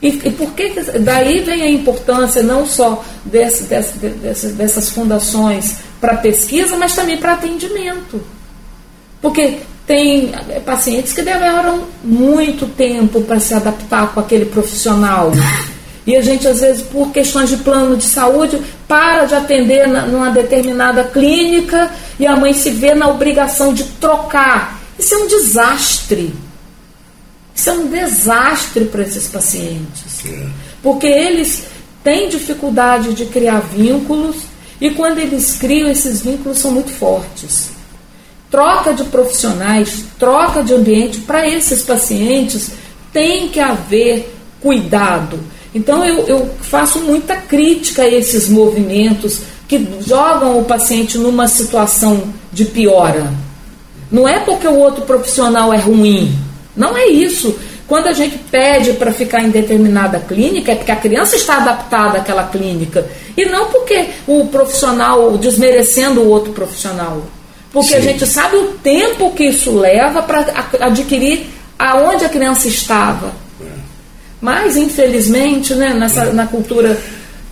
E, 0.01 0.07
e 0.07 0.31
por 0.31 0.51
que 0.53 0.69
daí 1.00 1.39
vem 1.41 1.62
a 1.62 1.69
importância 1.69 2.43
não 2.43 2.65
só 2.65 3.03
desse, 3.24 3.63
desse, 3.63 3.98
desse, 3.98 4.48
dessas 4.50 4.89
fundações 4.89 5.77
para 6.01 6.17
pesquisa, 6.17 6.75
mas 6.75 6.95
também 6.95 7.17
para 7.17 7.33
atendimento? 7.33 8.21
Porque 9.21 9.60
tem 9.91 10.31
pacientes 10.65 11.12
que 11.12 11.21
demoram 11.21 11.83
muito 12.01 12.65
tempo 12.65 13.21
para 13.21 13.41
se 13.41 13.53
adaptar 13.53 14.13
com 14.13 14.21
aquele 14.21 14.45
profissional. 14.45 15.33
E 16.07 16.15
a 16.15 16.21
gente, 16.21 16.48
às 16.48 16.62
vezes, 16.62 16.81
por 16.81 17.12
questões 17.12 17.50
de 17.50 17.57
plano 17.57 17.98
de 17.98 18.05
saúde, 18.05 18.62
para 18.88 19.25
de 19.25 19.36
atender 19.36 19.88
na, 19.88 20.05
numa 20.05 20.29
determinada 20.29 21.03
clínica 21.03 21.91
e 22.17 22.25
a 22.25 22.38
mãe 22.38 22.53
se 22.53 22.69
vê 22.69 22.93
na 22.93 23.10
obrigação 23.10 23.74
de 23.74 23.83
trocar 23.83 24.79
isso 25.01 25.15
é 25.15 25.17
um 25.17 25.27
desastre. 25.27 26.33
Isso 27.55 27.69
é 27.71 27.74
um 27.74 27.88
desastre 27.88 28.86
para 28.86 29.01
esses 29.01 29.27
pacientes. 29.27 30.25
É. 30.27 30.48
Porque 30.83 31.07
eles 31.07 31.63
têm 32.03 32.29
dificuldade 32.29 33.15
de 33.15 33.25
criar 33.25 33.62
vínculos 33.62 34.38
e 34.79 34.91
quando 34.91 35.17
eles 35.17 35.55
criam, 35.57 35.89
esses 35.89 36.21
vínculos 36.21 36.60
são 36.60 36.71
muito 36.71 36.91
fortes. 36.91 37.80
Troca 38.51 38.93
de 38.93 39.05
profissionais, 39.05 40.03
troca 40.20 40.62
de 40.62 40.74
ambiente, 40.74 41.20
para 41.20 41.48
esses 41.48 41.81
pacientes 41.81 42.72
tem 43.13 43.48
que 43.48 43.60
haver 43.60 44.36
cuidado. 44.62 45.39
Então 45.74 46.03
eu, 46.03 46.27
eu 46.27 46.50
faço 46.62 47.00
muita 47.00 47.36
crítica 47.36 48.03
a 48.03 48.08
esses 48.08 48.50
movimentos 48.50 49.39
que 49.67 49.88
jogam 50.05 50.60
o 50.60 50.65
paciente 50.65 51.17
numa 51.17 51.48
situação 51.48 52.24
de 52.51 52.65
piora. 52.65 53.31
Não 54.12 54.27
é 54.27 54.39
porque 54.39 54.67
o 54.67 54.77
outro 54.77 55.03
profissional 55.03 55.74
é 55.74 55.77
ruim. 55.77 56.38
Não 56.75 56.98
é 56.98 57.08
isso. 57.08 57.58
Quando 57.88 58.08
a 58.08 58.13
gente 58.13 58.38
pede 58.50 58.93
para 58.93 59.13
ficar 59.13 59.41
em 59.41 59.50
determinada 59.50 60.20
clínica, 60.20 60.72
é 60.72 60.75
porque 60.75 60.91
a 60.91 60.98
criança 60.98 61.36
está 61.36 61.58
adaptada 61.58 62.17
àquela 62.17 62.43
clínica. 62.43 63.05
E 63.36 63.46
não 63.46 63.67
porque 63.67 64.08
o 64.27 64.46
profissional 64.48 65.38
desmerecendo 65.38 66.22
o 66.22 66.29
outro 66.29 66.51
profissional. 66.51 67.22
Porque 67.71 67.89
Sim. 67.89 67.95
a 67.95 67.99
gente 68.01 68.25
sabe 68.25 68.57
o 68.57 68.67
tempo 68.83 69.31
que 69.31 69.45
isso 69.45 69.71
leva 69.71 70.21
para 70.21 70.45
adquirir 70.81 71.47
aonde 71.79 72.25
a 72.25 72.29
criança 72.29 72.67
estava. 72.67 73.33
É. 73.61 73.65
Mas, 74.41 74.75
infelizmente, 74.75 75.73
né, 75.73 75.93
nessa, 75.93 76.25
na 76.33 76.45
cultura 76.45 76.99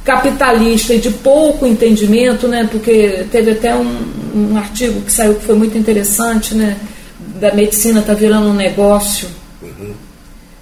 capitalista 0.04 0.94
e 0.94 1.00
de 1.00 1.10
pouco 1.10 1.66
entendimento, 1.66 2.48
né, 2.48 2.68
porque 2.70 3.26
teve 3.32 3.52
até 3.52 3.76
um, 3.76 3.98
um 4.36 4.58
artigo 4.58 5.02
que 5.02 5.12
saiu 5.12 5.36
que 5.36 5.46
foi 5.46 5.56
muito 5.56 5.78
interessante, 5.78 6.54
né, 6.54 6.78
da 7.40 7.54
medicina 7.54 8.02
está 8.02 8.14
virando 8.14 8.50
um 8.50 8.54
negócio. 8.54 9.30
Uhum. 9.62 9.94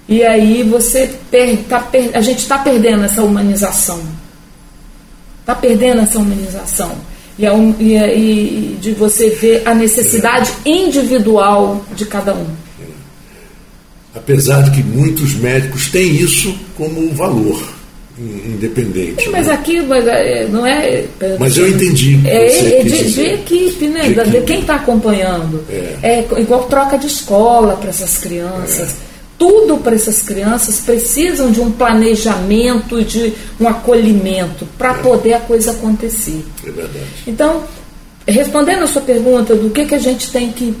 E 0.08 0.22
aí 0.24 0.62
você 0.62 1.10
per, 1.30 1.58
tá 1.68 1.80
per, 1.80 2.10
a 2.14 2.20
gente 2.20 2.38
está 2.38 2.58
perdendo 2.58 3.04
essa 3.04 3.22
humanização. 3.22 4.00
Está 5.40 5.54
perdendo 5.54 6.02
essa 6.02 6.18
humanização. 6.18 6.96
E, 7.38 7.46
a, 7.46 7.54
e, 7.54 7.94
e 8.74 8.78
de 8.80 8.92
você 8.92 9.30
ver 9.30 9.62
a 9.64 9.74
necessidade 9.74 10.52
individual 10.66 11.84
de 11.94 12.04
cada 12.04 12.34
um. 12.34 12.46
Apesar 14.14 14.62
de 14.62 14.72
que 14.72 14.82
muitos 14.82 15.34
médicos 15.34 15.88
têm 15.88 16.16
isso 16.16 16.52
como 16.76 17.00
um 17.00 17.14
valor 17.14 17.78
independente. 18.20 19.24
Sim, 19.24 19.30
mas 19.30 19.46
né? 19.46 19.54
aqui 19.54 19.76
é, 19.78 20.48
não 20.50 20.66
é. 20.66 21.04
Mas 21.38 21.56
eu 21.56 21.68
entendi. 21.68 22.20
É, 22.26 22.80
é 22.80 22.82
de, 22.82 23.12
de, 23.12 23.20
equipe, 23.20 23.86
né? 23.86 24.08
De, 24.08 24.30
de 24.30 24.40
quem 24.42 24.60
está 24.60 24.74
acompanhando. 24.76 25.64
É. 25.70 25.96
é. 26.02 26.40
igual 26.40 26.64
troca 26.64 26.98
de 26.98 27.06
escola 27.06 27.76
para 27.76 27.90
essas 27.90 28.18
crianças. 28.18 28.90
É 28.90 29.17
tudo 29.38 29.78
para 29.78 29.94
essas 29.94 30.20
crianças 30.22 30.80
precisam 30.80 31.50
de 31.50 31.60
um 31.60 31.70
planejamento, 31.70 33.02
de 33.04 33.32
um 33.60 33.68
acolhimento 33.68 34.66
para 34.76 34.94
poder 34.94 35.34
a 35.34 35.40
coisa 35.40 35.70
acontecer. 35.70 36.44
É 36.66 36.70
verdade. 36.70 37.06
Então, 37.26 37.62
respondendo 38.26 38.82
a 38.82 38.86
sua 38.88 39.02
pergunta 39.02 39.54
do 39.54 39.70
que, 39.70 39.86
que 39.86 39.94
a 39.94 39.98
gente 39.98 40.30
tem 40.30 40.50
que 40.50 40.74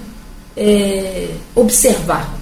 é, 0.56 1.28
observar. 1.54 2.36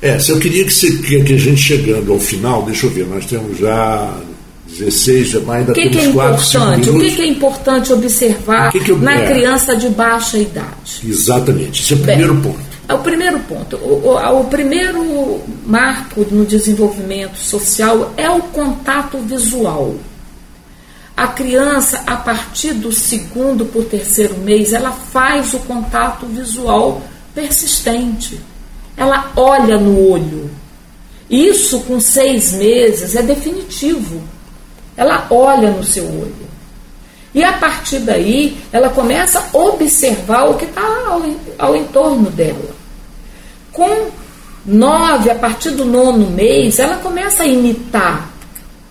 É, 0.00 0.18
se 0.18 0.32
eu 0.32 0.38
queria 0.40 0.64
que, 0.64 0.72
se, 0.72 0.98
que, 1.02 1.22
que, 1.22 1.34
a 1.34 1.38
gente 1.38 1.60
chegando 1.60 2.12
ao 2.12 2.18
final, 2.18 2.62
deixa 2.62 2.86
eu 2.86 2.90
ver, 2.90 3.06
nós 3.06 3.26
temos 3.26 3.58
já 3.58 4.20
16, 4.66 5.34
mas 5.44 5.58
ainda 5.58 5.72
que 5.74 5.82
temos 5.82 6.02
que 6.02 6.08
é 6.08 6.12
4, 6.12 6.44
5 6.44 6.64
minutos. 6.64 6.88
O 6.88 6.98
que, 6.98 7.10
que, 7.12 7.22
é 7.22 7.26
importante 7.26 7.92
observar 7.92 8.72
eu, 8.74 8.98
na 8.98 9.14
é, 9.14 9.32
criança 9.32 9.76
de 9.76 9.88
baixa 9.90 10.38
idade? 10.38 11.02
Exatamente, 11.06 11.82
esse 11.82 11.92
é 11.92 11.96
o 11.96 12.00
primeiro 12.00 12.34
ponto. 12.36 12.71
É 12.88 12.94
o 12.94 12.98
primeiro 12.98 13.38
ponto. 13.40 13.76
O, 13.76 14.08
o, 14.08 14.40
o, 14.40 14.44
primeiro 14.44 15.40
marco 15.64 16.26
no 16.30 16.44
desenvolvimento 16.44 17.36
social 17.36 18.12
é 18.16 18.28
o 18.28 18.40
contato 18.40 19.18
visual. 19.18 19.94
A 21.16 21.28
criança, 21.28 22.02
a 22.06 22.16
partir 22.16 22.72
do 22.74 22.90
segundo 22.90 23.66
por 23.66 23.84
terceiro 23.84 24.36
mês, 24.38 24.72
ela 24.72 24.90
faz 24.90 25.54
o 25.54 25.58
contato 25.60 26.26
visual 26.26 27.02
persistente. 27.34 28.40
Ela 28.96 29.30
olha 29.36 29.78
no 29.78 30.10
olho. 30.10 30.50
Isso 31.30 31.80
com 31.80 32.00
seis 32.00 32.52
meses 32.52 33.14
é 33.14 33.22
definitivo. 33.22 34.22
Ela 34.96 35.26
olha 35.30 35.70
no 35.70 35.84
seu 35.84 36.04
olho. 36.04 36.51
E 37.34 37.42
a 37.42 37.52
partir 37.52 37.98
daí, 38.00 38.58
ela 38.70 38.90
começa 38.90 39.38
a 39.38 39.56
observar 39.56 40.50
o 40.50 40.54
que 40.54 40.66
está 40.66 40.82
ao, 40.82 41.22
ao 41.58 41.76
entorno 41.76 42.30
dela. 42.30 42.74
Com 43.72 44.08
nove, 44.66 45.30
a 45.30 45.34
partir 45.34 45.70
do 45.70 45.84
nono 45.84 46.30
mês, 46.30 46.78
ela 46.78 46.96
começa 46.96 47.42
a 47.42 47.46
imitar. 47.46 48.28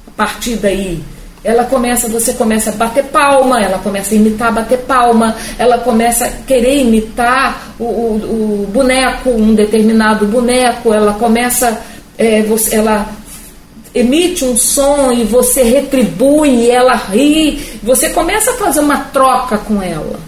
A 0.08 0.12
partir 0.12 0.56
daí, 0.56 1.04
ela 1.44 1.64
começa, 1.64 2.08
você 2.08 2.34
começa 2.34 2.72
a 2.72 2.74
bater 2.74 3.06
palma, 3.06 3.62
ela 3.62 3.80
começa 3.80 4.14
a 4.14 4.18
imitar, 4.18 4.52
bater 4.52 4.80
palma, 4.80 5.36
ela 5.58 5.78
começa 5.78 6.26
a 6.26 6.30
querer 6.30 6.82
imitar 6.82 7.74
o, 7.80 7.84
o, 7.84 8.64
o 8.64 8.68
boneco, 8.72 9.30
um 9.30 9.56
determinado 9.56 10.26
boneco, 10.26 10.94
ela 10.94 11.14
começa, 11.14 11.82
é, 12.18 12.44
você, 12.44 12.76
ela 12.76 13.08
emite 13.94 14.46
um 14.46 14.58
som 14.58 15.12
e 15.12 15.24
você 15.24 15.64
retribui 15.64 16.70
ela 16.70 16.96
ri, 16.96 17.80
você 17.84 18.10
começa 18.10 18.52
a 18.52 18.58
fazer 18.58 18.80
uma 18.80 18.98
troca 18.98 19.58
com 19.58 19.82
ela. 19.82 20.20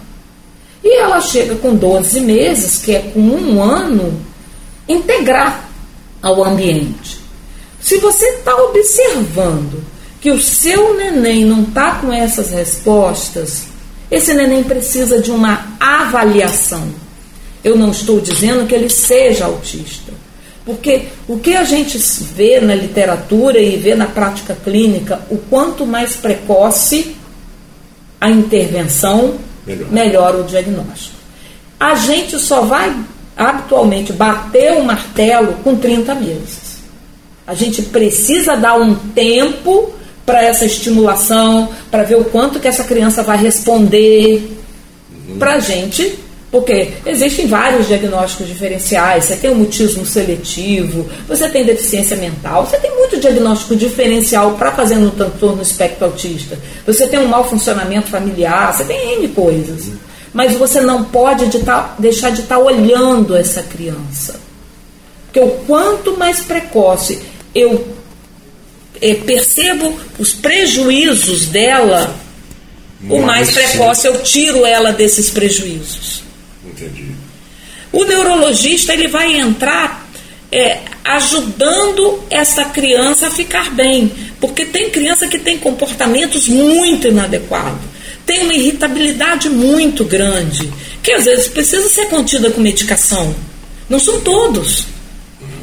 E 0.83 0.97
ela 0.97 1.21
chega 1.21 1.55
com 1.55 1.73
12 1.75 2.19
meses, 2.21 2.83
que 2.83 2.93
é 2.93 2.99
com 2.99 3.19
um 3.19 3.61
ano, 3.63 4.19
integrar 4.87 5.69
ao 6.21 6.43
ambiente. 6.43 7.19
Se 7.79 7.97
você 7.97 8.25
está 8.25 8.55
observando 8.55 9.83
que 10.21 10.31
o 10.31 10.41
seu 10.41 10.95
neném 10.95 11.43
não 11.43 11.63
está 11.63 11.95
com 11.95 12.11
essas 12.11 12.51
respostas, 12.51 13.65
esse 14.09 14.33
neném 14.33 14.63
precisa 14.63 15.21
de 15.21 15.31
uma 15.31 15.67
avaliação. 15.79 16.87
Eu 17.61 17.75
não 17.75 17.91
estou 17.91 18.21
dizendo 18.21 18.65
que 18.65 18.73
ele 18.73 18.89
seja 18.89 19.45
autista, 19.45 20.12
porque 20.65 21.07
o 21.27 21.39
que 21.39 21.55
a 21.55 21.63
gente 21.63 21.97
vê 21.97 22.59
na 22.61 22.73
literatura 22.73 23.59
e 23.59 23.75
vê 23.75 23.95
na 23.95 24.05
prática 24.05 24.55
clínica, 24.63 25.21
o 25.29 25.37
quanto 25.37 25.85
mais 25.85 26.15
precoce 26.15 27.15
a 28.19 28.29
intervenção, 28.29 29.35
melhor, 29.67 29.91
melhor 29.91 30.35
o 30.35 30.43
diagnóstico. 30.43 31.17
A 31.77 31.95
gente 31.95 32.39
só 32.39 32.61
vai 32.61 32.95
habitualmente 33.35 34.13
bater 34.13 34.73
o 34.73 34.85
martelo 34.85 35.53
com 35.63 35.75
30 35.75 36.15
meses. 36.15 36.77
A 37.45 37.53
gente 37.53 37.81
precisa 37.81 38.55
dar 38.55 38.75
um 38.75 38.95
tempo 38.95 39.93
para 40.25 40.41
essa 40.41 40.63
estimulação, 40.63 41.69
para 41.91 42.03
ver 42.03 42.15
o 42.15 42.23
quanto 42.23 42.59
que 42.59 42.67
essa 42.67 42.85
criança 42.85 43.21
vai 43.21 43.37
responder 43.37 44.57
uhum. 45.27 45.37
para 45.37 45.55
a 45.55 45.59
gente, 45.59 46.17
porque 46.53 46.93
existem 47.07 47.47
vários 47.47 47.87
diagnósticos 47.87 48.47
diferenciais. 48.47 49.25
Você 49.25 49.37
tem 49.37 49.49
o 49.49 49.55
mutismo 49.55 50.05
seletivo, 50.05 51.09
você 51.27 51.49
tem 51.49 51.65
deficiência 51.65 52.15
mental, 52.15 52.67
você 52.67 52.77
tem 52.77 52.95
muito 52.95 53.19
diagnóstico 53.19 53.75
diferencial 53.75 54.51
para 54.51 54.71
fazer 54.71 54.97
no 54.97 55.09
transtorno 55.09 55.63
espectro 55.63 56.05
autista. 56.05 56.55
Você 56.85 57.07
tem 57.07 57.17
um 57.17 57.27
mau 57.27 57.49
funcionamento 57.49 58.07
familiar, 58.07 58.71
você 58.71 58.83
tem 58.83 59.15
N 59.15 59.29
coisas. 59.29 59.93
Mas 60.31 60.53
você 60.53 60.79
não 60.79 61.05
pode 61.05 61.47
de 61.47 61.57
tá, 61.57 61.95
deixar 61.97 62.29
de 62.29 62.41
estar 62.41 62.57
tá 62.57 62.61
olhando 62.61 63.35
essa 63.35 63.63
criança. 63.63 64.39
Porque 65.25 65.39
o 65.39 65.49
quanto 65.65 66.15
mais 66.19 66.41
precoce 66.41 67.19
eu 67.55 67.87
é, 69.01 69.15
percebo 69.15 69.99
os 70.19 70.33
prejuízos 70.33 71.47
dela, 71.47 72.15
o 73.09 73.23
mais 73.23 73.49
precoce 73.49 74.07
eu 74.07 74.21
tiro 74.21 74.63
ela 74.67 74.91
desses 74.91 75.31
prejuízos. 75.31 76.22
Entendi. 76.85 77.15
O 77.91 78.03
neurologista 78.05 78.93
ele 78.93 79.07
vai 79.07 79.37
entrar 79.37 80.07
é, 80.51 80.79
ajudando 81.03 82.23
essa 82.29 82.65
criança 82.65 83.27
a 83.27 83.31
ficar 83.31 83.71
bem, 83.71 84.11
porque 84.39 84.65
tem 84.65 84.89
criança 84.89 85.27
que 85.27 85.39
tem 85.39 85.57
comportamentos 85.57 86.47
muito 86.47 87.07
inadequados 87.07 87.93
tem 88.25 88.43
uma 88.43 88.53
irritabilidade 88.53 89.49
muito 89.49 90.05
grande, 90.05 90.71
que 91.01 91.11
às 91.11 91.25
vezes 91.25 91.47
precisa 91.47 91.87
ser 91.89 92.07
contida 92.07 92.49
com 92.51 92.61
medicação. 92.61 93.35
Não 93.89 93.99
são 93.99 94.21
todos. 94.21 94.85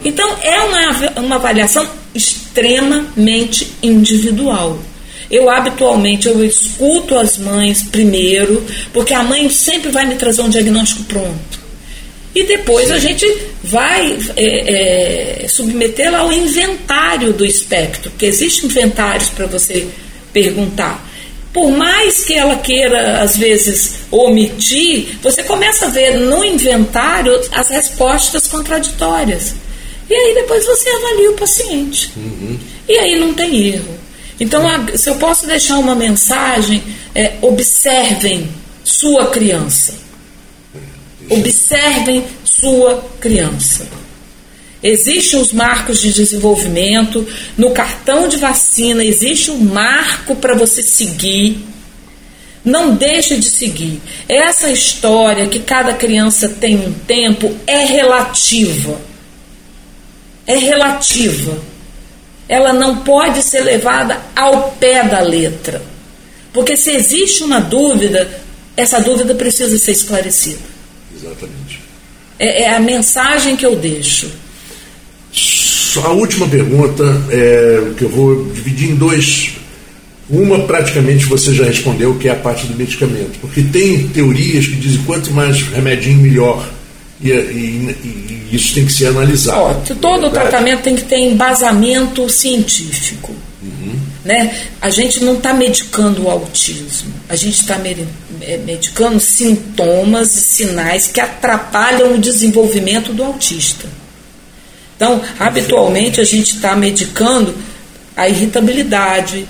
Então 0.04 0.36
é 0.42 0.60
uma, 0.60 1.20
uma 1.20 1.36
avaliação 1.36 1.88
extremamente 2.14 3.72
individual. 3.82 4.78
Eu 5.30 5.48
habitualmente 5.48 6.26
eu 6.26 6.44
escuto 6.44 7.16
as 7.16 7.38
mães 7.38 7.82
primeiro, 7.82 8.66
porque 8.92 9.14
a 9.14 9.22
mãe 9.22 9.48
sempre 9.48 9.90
vai 9.90 10.04
me 10.04 10.16
trazer 10.16 10.42
um 10.42 10.48
diagnóstico 10.48 11.04
pronto. 11.04 11.60
E 12.34 12.44
depois 12.44 12.88
Sim. 12.88 12.94
a 12.94 12.98
gente 12.98 13.38
vai 13.62 14.18
é, 14.36 15.44
é, 15.44 15.48
submetê-la 15.48 16.18
ao 16.18 16.32
inventário 16.32 17.32
do 17.32 17.44
espectro, 17.44 18.10
porque 18.10 18.26
existem 18.26 18.66
inventários 18.66 19.30
para 19.30 19.46
você 19.46 19.86
perguntar. 20.32 21.08
Por 21.52 21.70
mais 21.70 22.24
que 22.24 22.34
ela 22.34 22.56
queira, 22.56 23.20
às 23.22 23.36
vezes, 23.36 24.02
omitir, 24.10 25.18
você 25.20 25.42
começa 25.42 25.86
a 25.86 25.88
ver 25.88 26.18
no 26.18 26.44
inventário 26.44 27.40
as 27.50 27.68
respostas 27.68 28.46
contraditórias. 28.46 29.54
E 30.08 30.14
aí 30.14 30.34
depois 30.34 30.64
você 30.64 30.88
avalia 30.88 31.30
o 31.30 31.34
paciente. 31.34 32.12
Uhum. 32.16 32.58
E 32.88 32.98
aí 32.98 33.18
não 33.18 33.34
tem 33.34 33.68
erro. 33.68 33.99
Então, 34.40 34.62
se 34.96 35.10
eu 35.10 35.16
posso 35.16 35.46
deixar 35.46 35.76
uma 35.76 35.94
mensagem, 35.94 36.82
é, 37.14 37.34
observem 37.42 38.48
sua 38.82 39.26
criança. 39.26 39.94
Observem 41.28 42.24
sua 42.42 43.04
criança. 43.20 43.86
Existem 44.82 45.38
os 45.38 45.52
marcos 45.52 46.00
de 46.00 46.10
desenvolvimento, 46.10 47.26
no 47.56 47.70
cartão 47.72 48.28
de 48.28 48.38
vacina 48.38 49.04
existe 49.04 49.50
um 49.50 49.58
marco 49.58 50.34
para 50.36 50.54
você 50.54 50.82
seguir. 50.82 51.66
Não 52.64 52.94
deixe 52.94 53.36
de 53.36 53.50
seguir. 53.50 54.00
Essa 54.26 54.70
história 54.70 55.46
que 55.46 55.60
cada 55.60 55.92
criança 55.92 56.48
tem 56.48 56.76
um 56.76 56.92
tempo 56.92 57.54
é 57.66 57.84
relativa. 57.84 59.00
É 60.46 60.56
relativa. 60.56 61.69
Ela 62.50 62.72
não 62.72 62.96
pode 62.96 63.44
ser 63.44 63.60
levada 63.60 64.20
ao 64.34 64.72
pé 64.72 65.04
da 65.04 65.20
letra. 65.20 65.80
Porque 66.52 66.76
se 66.76 66.90
existe 66.90 67.44
uma 67.44 67.60
dúvida, 67.60 68.28
essa 68.76 69.00
dúvida 69.00 69.36
precisa 69.36 69.78
ser 69.78 69.92
esclarecida. 69.92 70.58
Exatamente. 71.14 71.80
É, 72.40 72.64
é 72.64 72.74
a 72.74 72.80
mensagem 72.80 73.54
que 73.54 73.64
eu 73.64 73.76
deixo. 73.76 74.28
Só 75.32 76.06
a 76.06 76.10
última 76.10 76.48
pergunta, 76.48 77.04
é, 77.30 77.92
que 77.96 78.02
eu 78.02 78.08
vou 78.08 78.44
dividir 78.46 78.90
em 78.90 78.96
dois. 78.96 79.52
Uma, 80.28 80.58
praticamente, 80.66 81.26
você 81.26 81.54
já 81.54 81.62
respondeu, 81.64 82.16
que 82.18 82.26
é 82.26 82.32
a 82.32 82.36
parte 82.36 82.66
do 82.66 82.76
medicamento. 82.76 83.38
Porque 83.40 83.62
tem 83.62 84.08
teorias 84.08 84.66
que 84.66 84.74
dizem 84.74 85.02
quanto 85.04 85.32
mais 85.32 85.62
remedinho, 85.68 86.18
melhor. 86.18 86.68
E, 87.22 87.30
e, 87.30 88.48
e 88.50 88.56
isso 88.56 88.74
tem 88.74 88.86
que 88.86 88.92
ser 88.92 89.06
analisado. 89.08 89.60
Ó, 89.60 89.74
todo 89.96 90.26
o 90.26 90.30
tratamento 90.30 90.82
tem 90.82 90.96
que 90.96 91.04
ter 91.04 91.18
embasamento 91.18 92.28
científico. 92.28 93.34
Uhum. 93.62 93.98
Né? 94.24 94.68
A 94.80 94.90
gente 94.90 95.22
não 95.22 95.34
está 95.34 95.52
medicando 95.52 96.24
o 96.24 96.30
autismo, 96.30 97.12
a 97.28 97.36
gente 97.36 97.60
está 97.60 97.78
é, 98.40 98.56
medicando 98.58 99.20
sintomas 99.20 100.36
e 100.36 100.40
sinais 100.40 101.06
que 101.08 101.20
atrapalham 101.20 102.14
o 102.14 102.18
desenvolvimento 102.18 103.12
do 103.12 103.22
autista. 103.22 103.86
Então, 104.96 105.22
habitualmente 105.38 106.20
a 106.20 106.24
gente 106.24 106.56
está 106.56 106.76
medicando 106.76 107.54
a 108.16 108.28
irritabilidade, 108.28 109.46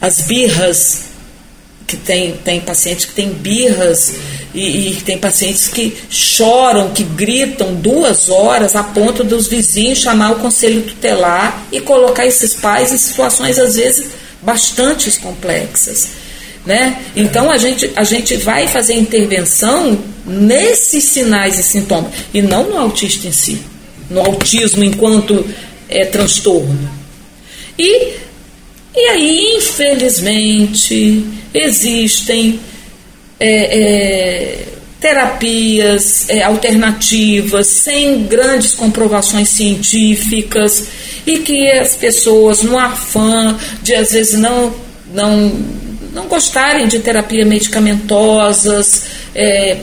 as 0.00 0.22
birras, 0.22 1.03
que 1.86 1.96
tem, 1.96 2.32
tem 2.32 2.60
pacientes 2.60 3.04
que 3.04 3.12
têm 3.12 3.30
birras 3.30 4.14
e, 4.54 4.90
e, 4.90 5.02
tem 5.02 5.18
pacientes 5.18 5.68
que 5.68 5.96
choram, 6.08 6.90
que 6.90 7.02
gritam 7.02 7.74
duas 7.74 8.28
horas 8.28 8.74
a 8.74 8.82
ponto 8.82 9.22
dos 9.22 9.48
vizinhos 9.48 9.98
chamar 9.98 10.32
o 10.32 10.36
conselho 10.36 10.82
tutelar 10.82 11.66
e 11.70 11.80
colocar 11.80 12.26
esses 12.26 12.54
pais 12.54 12.92
em 12.92 12.96
situações 12.96 13.58
às 13.58 13.76
vezes 13.76 14.10
bastante 14.40 15.10
complexas. 15.18 16.08
Né? 16.64 17.02
Então 17.14 17.50
a 17.50 17.58
gente, 17.58 17.90
a 17.94 18.04
gente 18.04 18.36
vai 18.36 18.66
fazer 18.66 18.94
intervenção 18.94 19.98
nesses 20.24 21.04
sinais 21.04 21.58
e 21.58 21.62
sintomas 21.62 22.10
e 22.32 22.40
não 22.40 22.70
no 22.70 22.78
autista 22.78 23.28
em 23.28 23.32
si 23.32 23.60
no 24.10 24.20
autismo 24.20 24.84
enquanto 24.84 25.44
é, 25.88 26.04
transtorno. 26.04 26.88
E, 27.78 28.14
e 28.94 29.08
aí, 29.08 29.56
infelizmente, 29.56 31.24
existem 31.54 32.60
é, 33.38 33.48
é, 33.48 34.64
terapias 35.00 36.28
é, 36.28 36.42
alternativas 36.42 37.66
sem 37.66 38.24
grandes 38.24 38.72
comprovações 38.72 39.50
científicas 39.50 40.84
e 41.26 41.38
que 41.38 41.70
as 41.70 41.94
pessoas, 41.94 42.62
no 42.62 42.78
afã 42.78 43.56
de 43.82 43.94
às 43.94 44.12
vezes 44.12 44.38
não, 44.38 44.74
não, 45.12 45.52
não 46.12 46.26
gostarem 46.26 46.88
de 46.88 46.98
terapia 46.98 47.44
medicamentosas, 47.44 49.04
é, 49.34 49.76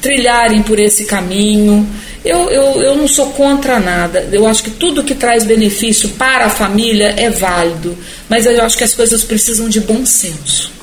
trilharem 0.00 0.62
por 0.62 0.78
esse 0.78 1.04
caminho. 1.04 1.88
Eu, 2.24 2.50
eu, 2.50 2.82
eu 2.82 2.96
não 2.96 3.08
sou 3.08 3.30
contra 3.30 3.80
nada. 3.80 4.28
Eu 4.30 4.46
acho 4.46 4.62
que 4.62 4.70
tudo 4.70 5.02
que 5.02 5.14
traz 5.14 5.44
benefício 5.44 6.10
para 6.10 6.46
a 6.46 6.50
família 6.50 7.14
é 7.16 7.30
válido. 7.30 7.96
Mas 8.28 8.44
eu 8.44 8.62
acho 8.62 8.76
que 8.76 8.84
as 8.84 8.92
coisas 8.92 9.24
precisam 9.24 9.68
de 9.68 9.80
bom 9.80 10.04
senso. 10.04 10.79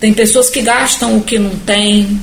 Tem 0.00 0.12
pessoas 0.12 0.50
que 0.50 0.60
gastam 0.60 1.16
o 1.16 1.22
que 1.22 1.38
não 1.38 1.56
tem, 1.56 2.20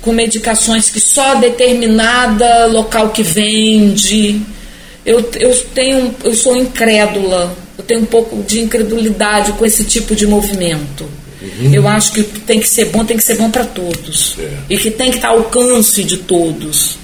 com 0.00 0.12
medicações 0.12 0.90
que 0.90 1.00
só 1.00 1.36
determinada 1.36 2.66
local 2.66 3.10
que 3.10 3.22
vende. 3.22 4.40
Eu, 5.04 5.30
eu, 5.38 5.56
tenho, 5.74 6.14
eu 6.24 6.34
sou 6.34 6.56
incrédula, 6.56 7.56
eu 7.78 7.84
tenho 7.84 8.02
um 8.02 8.06
pouco 8.06 8.42
de 8.42 8.60
incredulidade 8.60 9.52
com 9.52 9.64
esse 9.64 9.84
tipo 9.84 10.14
de 10.14 10.26
movimento. 10.26 11.08
Uhum. 11.40 11.74
Eu 11.74 11.86
acho 11.86 12.12
que 12.12 12.22
tem 12.22 12.58
que 12.58 12.68
ser 12.68 12.86
bom, 12.86 13.04
tem 13.04 13.16
que 13.16 13.24
ser 13.24 13.36
bom 13.36 13.50
para 13.50 13.64
todos. 13.64 14.36
É. 14.38 14.50
E 14.70 14.78
que 14.78 14.90
tem 14.90 15.10
que 15.10 15.16
estar 15.16 15.28
ao 15.28 15.38
alcance 15.38 16.02
de 16.02 16.18
todos. 16.18 16.96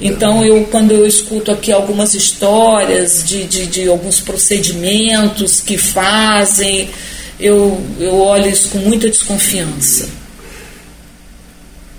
Então, 0.00 0.44
eu, 0.44 0.64
quando 0.70 0.92
eu 0.92 1.06
escuto 1.06 1.50
aqui 1.50 1.72
algumas 1.72 2.14
histórias 2.14 3.24
de, 3.24 3.44
de, 3.44 3.66
de 3.66 3.88
alguns 3.88 4.20
procedimentos 4.20 5.60
que 5.60 5.78
fazem, 5.78 6.90
eu, 7.38 7.80
eu 7.98 8.14
olho 8.14 8.48
isso 8.48 8.68
com 8.70 8.78
muita 8.78 9.08
desconfiança. 9.08 10.08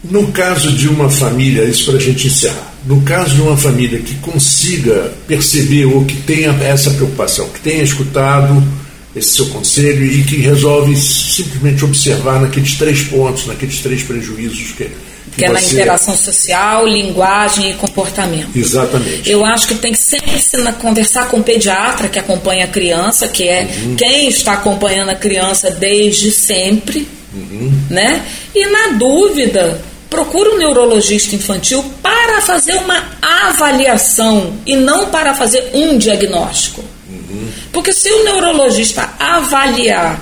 No 0.04 0.32
caso 0.32 0.72
de 0.72 0.88
uma 0.88 1.10
família, 1.10 1.64
isso 1.64 1.86
para 1.86 1.98
a 1.98 2.02
gente 2.02 2.28
encerrar, 2.28 2.74
no 2.86 3.02
caso 3.02 3.36
de 3.36 3.42
uma 3.42 3.58
família 3.58 4.00
que 4.00 4.16
consiga 4.16 5.12
perceber 5.28 5.86
ou 5.86 6.06
que 6.06 6.16
tenha 6.18 6.52
essa 6.62 6.92
preocupação, 6.92 7.50
que 7.50 7.60
tenha 7.60 7.84
escutado 7.84 8.64
esse 9.16 9.30
seu 9.30 9.48
conselho 9.48 10.06
e 10.06 10.24
que 10.24 10.38
resolve 10.38 10.96
simplesmente 10.96 11.84
observar 11.84 12.40
naqueles 12.40 12.76
três 12.76 13.04
pontos, 13.04 13.48
naqueles 13.48 13.80
três 13.80 14.04
prejuízos 14.04 14.72
que, 14.72 14.90
que 15.38 15.46
é 15.46 15.50
na 15.50 15.62
interação 15.62 16.18
social, 16.18 16.88
linguagem 16.88 17.72
e 17.72 17.74
comportamento. 17.76 18.50
Exatamente. 18.56 19.30
Eu 19.30 19.46
acho 19.46 19.68
que 19.68 19.76
tem 19.76 19.92
que 19.92 20.00
sempre 20.00 20.36
ensinar, 20.36 20.74
conversar 20.74 21.28
com 21.28 21.38
o 21.38 21.44
pediatra 21.44 22.10
que 22.10 22.18
acompanha 22.18 22.66
a 22.66 22.68
criança, 22.68 23.28
que 23.28 23.48
é 23.48 23.70
uhum. 23.84 23.96
quem 23.96 24.28
está 24.28 24.54
acompanhando 24.54 25.10
a 25.10 25.16
criança 25.16 25.70
desde 25.70 26.32
sempre, 26.32 27.08
uhum. 27.34 27.72
né? 27.90 28.26
E 28.56 28.66
na 28.66 28.98
dúvida, 28.98 29.80
procura 30.10 30.56
um 30.56 30.58
neurologista 30.58 31.36
infantil 31.36 31.84
para 32.02 32.42
fazer 32.42 32.74
uma 32.78 33.04
avaliação 33.22 34.54
e 34.66 34.76
não 34.76 35.08
para 35.10 35.36
fazer 35.36 35.70
um 35.74 35.98
diagnóstico. 36.00 36.84
Uhum. 37.08 37.48
Porque 37.72 37.94
se 37.94 38.10
o 38.10 38.24
neurologista 38.24 39.08
avaliar 39.20 40.20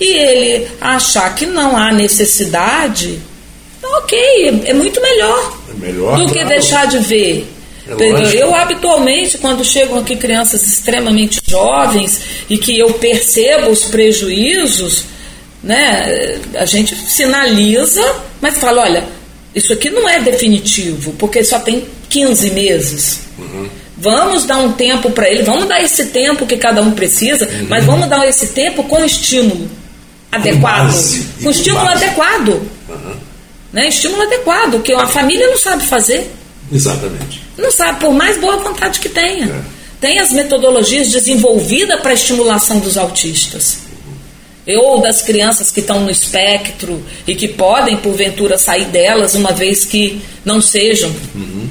e 0.00 0.06
ele 0.06 0.68
achar 0.80 1.34
que 1.34 1.44
não 1.44 1.76
há 1.76 1.92
necessidade, 1.92 3.20
ok, 3.98 4.62
é 4.66 4.74
muito 4.74 5.00
melhor, 5.00 5.58
é 5.70 5.86
melhor 5.86 6.16
do 6.18 6.24
claro. 6.24 6.32
que 6.32 6.44
deixar 6.44 6.86
de 6.86 6.98
ver. 6.98 7.50
É 7.86 8.40
eu 8.40 8.54
habitualmente, 8.54 9.36
quando 9.36 9.62
chegam 9.62 9.98
aqui 9.98 10.16
crianças 10.16 10.66
extremamente 10.66 11.38
jovens 11.46 12.18
e 12.48 12.56
que 12.56 12.78
eu 12.78 12.94
percebo 12.94 13.70
os 13.70 13.84
prejuízos, 13.84 15.04
né, 15.62 16.40
a 16.54 16.64
gente 16.64 16.96
sinaliza, 16.96 18.02
mas 18.40 18.56
fala, 18.56 18.82
olha, 18.82 19.04
isso 19.54 19.72
aqui 19.72 19.90
não 19.90 20.08
é 20.08 20.18
definitivo, 20.18 21.12
porque 21.18 21.44
só 21.44 21.58
tem 21.58 21.84
15 22.08 22.50
meses. 22.52 23.20
Uhum. 23.38 23.68
Vamos 23.98 24.44
dar 24.44 24.58
um 24.58 24.72
tempo 24.72 25.10
para 25.10 25.30
ele, 25.30 25.42
vamos 25.42 25.68
dar 25.68 25.82
esse 25.82 26.06
tempo 26.06 26.46
que 26.46 26.56
cada 26.56 26.82
um 26.82 26.92
precisa, 26.92 27.46
uhum. 27.46 27.66
mas 27.68 27.84
vamos 27.84 28.08
dar 28.08 28.26
esse 28.26 28.48
tempo 28.48 28.82
com 28.84 29.04
estímulo 29.04 29.70
adequado. 30.32 30.92
Com, 30.92 31.44
com 31.44 31.50
estímulo 31.50 31.84
base. 31.84 32.04
adequado. 32.04 32.62
Uhum. 32.88 33.23
Né? 33.74 33.88
Estímulo 33.88 34.22
adequado, 34.22 34.80
que 34.80 34.92
a 34.92 35.08
família 35.08 35.48
não 35.48 35.58
sabe 35.58 35.84
fazer. 35.84 36.30
Exatamente. 36.72 37.42
Não 37.58 37.72
sabe, 37.72 37.98
por 37.98 38.14
mais 38.14 38.38
boa 38.38 38.56
vontade 38.58 39.00
que 39.00 39.08
tenha. 39.08 39.46
É. 39.46 39.62
Tem 40.00 40.20
as 40.20 40.30
metodologias 40.30 41.10
desenvolvidas 41.10 42.00
para 42.00 42.12
a 42.12 42.14
estimulação 42.14 42.78
dos 42.78 42.96
autistas. 42.96 43.78
Ou 44.64 45.02
das 45.02 45.22
crianças 45.22 45.72
que 45.72 45.80
estão 45.80 46.00
no 46.00 46.10
espectro 46.10 47.02
e 47.26 47.34
que 47.34 47.48
podem, 47.48 47.96
porventura, 47.96 48.56
sair 48.56 48.86
delas, 48.86 49.34
uma 49.34 49.52
vez 49.52 49.84
que 49.84 50.22
não 50.44 50.60
sejam. 50.62 51.10
Uhum. 51.34 51.68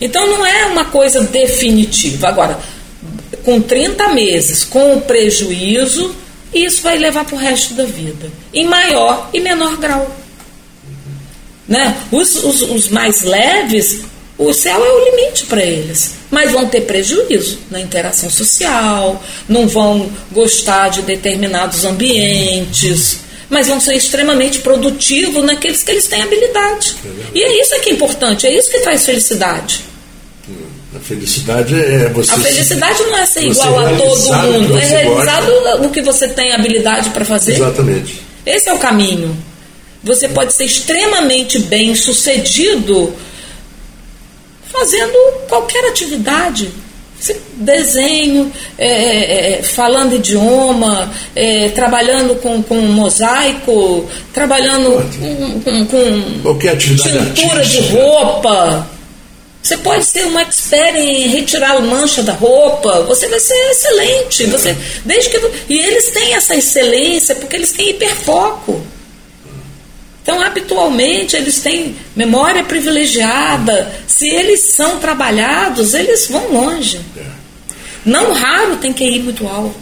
Então 0.00 0.26
não 0.26 0.44
é 0.44 0.66
uma 0.66 0.86
coisa 0.86 1.20
definitiva. 1.22 2.28
Agora, 2.28 2.58
com 3.44 3.60
30 3.60 4.08
meses, 4.08 4.64
com 4.64 4.96
o 4.96 5.00
prejuízo, 5.00 6.12
isso 6.52 6.82
vai 6.82 6.98
levar 6.98 7.24
para 7.24 7.36
o 7.36 7.38
resto 7.38 7.74
da 7.74 7.84
vida. 7.84 8.30
Em 8.52 8.66
maior 8.66 9.30
e 9.32 9.38
menor 9.38 9.76
grau. 9.76 10.25
Né? 11.68 11.96
Os, 12.12 12.36
os, 12.36 12.62
os 12.62 12.88
mais 12.88 13.22
leves, 13.22 14.02
o 14.38 14.52
céu 14.52 14.84
é 14.84 14.88
o 14.88 15.04
limite 15.10 15.46
para 15.46 15.62
eles. 15.62 16.12
Mas 16.30 16.52
vão 16.52 16.66
ter 16.66 16.82
prejuízo 16.82 17.58
na 17.70 17.80
interação 17.80 18.30
social, 18.30 19.22
não 19.48 19.66
vão 19.66 20.10
gostar 20.30 20.88
de 20.88 21.02
determinados 21.02 21.84
ambientes, 21.84 23.20
mas 23.48 23.68
vão 23.68 23.80
ser 23.80 23.94
extremamente 23.94 24.60
produtivos 24.60 25.44
naqueles 25.44 25.82
que 25.82 25.90
eles 25.90 26.06
têm 26.06 26.22
habilidade. 26.22 26.96
É 27.04 27.38
e 27.38 27.42
é 27.42 27.62
isso 27.62 27.80
que 27.80 27.90
é 27.90 27.92
importante, 27.92 28.46
é 28.46 28.56
isso 28.56 28.70
que 28.70 28.80
traz 28.80 29.04
felicidade. 29.04 29.84
A 30.94 30.98
felicidade 30.98 31.74
é 31.74 32.08
você. 32.08 32.32
A 32.32 32.38
felicidade 32.38 33.02
não 33.02 33.18
é 33.18 33.26
ser 33.26 33.42
igual 33.42 33.78
a 33.80 33.90
todo 33.90 34.34
mundo, 34.52 34.78
é 34.78 34.84
realizado 34.84 35.46
gosta. 35.46 35.78
no 35.78 35.90
que 35.90 36.00
você 36.00 36.28
tem 36.28 36.52
habilidade 36.52 37.10
para 37.10 37.24
fazer. 37.24 37.54
Exatamente. 37.54 38.22
Esse 38.46 38.68
é 38.68 38.72
o 38.72 38.78
caminho. 38.78 39.36
Você 40.06 40.28
pode 40.28 40.52
ser 40.52 40.64
extremamente 40.64 41.58
bem 41.58 41.92
sucedido 41.96 43.12
fazendo 44.70 45.18
qualquer 45.48 45.84
atividade. 45.88 46.70
Desenho, 47.54 48.52
é, 48.78 48.86
é, 48.86 49.52
é, 49.58 49.62
falando 49.64 50.14
idioma, 50.14 51.12
é, 51.34 51.70
trabalhando 51.70 52.36
com, 52.36 52.62
com 52.62 52.76
mosaico, 52.76 54.08
trabalhando 54.32 54.92
com, 55.18 55.60
com, 55.60 55.86
com 55.86 56.58
tintura 57.34 57.64
de 57.64 57.80
roupa. 57.88 58.88
Você 59.60 59.76
pode 59.78 60.04
ser 60.04 60.24
um 60.26 60.38
expert 60.38 60.94
em 60.94 61.30
retirar 61.30 61.78
a 61.78 61.80
mancha 61.80 62.22
da 62.22 62.32
roupa, 62.32 63.02
você 63.02 63.26
vai 63.26 63.40
ser 63.40 63.58
excelente. 63.70 64.44
Você, 64.44 64.76
desde 65.04 65.30
que, 65.30 65.50
e 65.68 65.78
eles 65.80 66.10
têm 66.10 66.34
essa 66.34 66.54
excelência 66.54 67.34
porque 67.34 67.56
eles 67.56 67.72
têm 67.72 67.90
hiperfoco. 67.90 68.86
Então, 70.26 70.42
habitualmente, 70.42 71.36
eles 71.36 71.60
têm 71.60 71.94
memória 72.16 72.64
privilegiada. 72.64 73.94
Se 74.08 74.26
eles 74.26 74.72
são 74.72 74.98
trabalhados, 74.98 75.94
eles 75.94 76.26
vão 76.26 76.52
longe. 76.52 77.00
É. 77.16 77.24
Não 78.04 78.32
raro 78.32 78.76
tem 78.78 78.92
que 78.92 79.04
ir 79.04 79.22
muito 79.22 79.46
alto. 79.46 79.78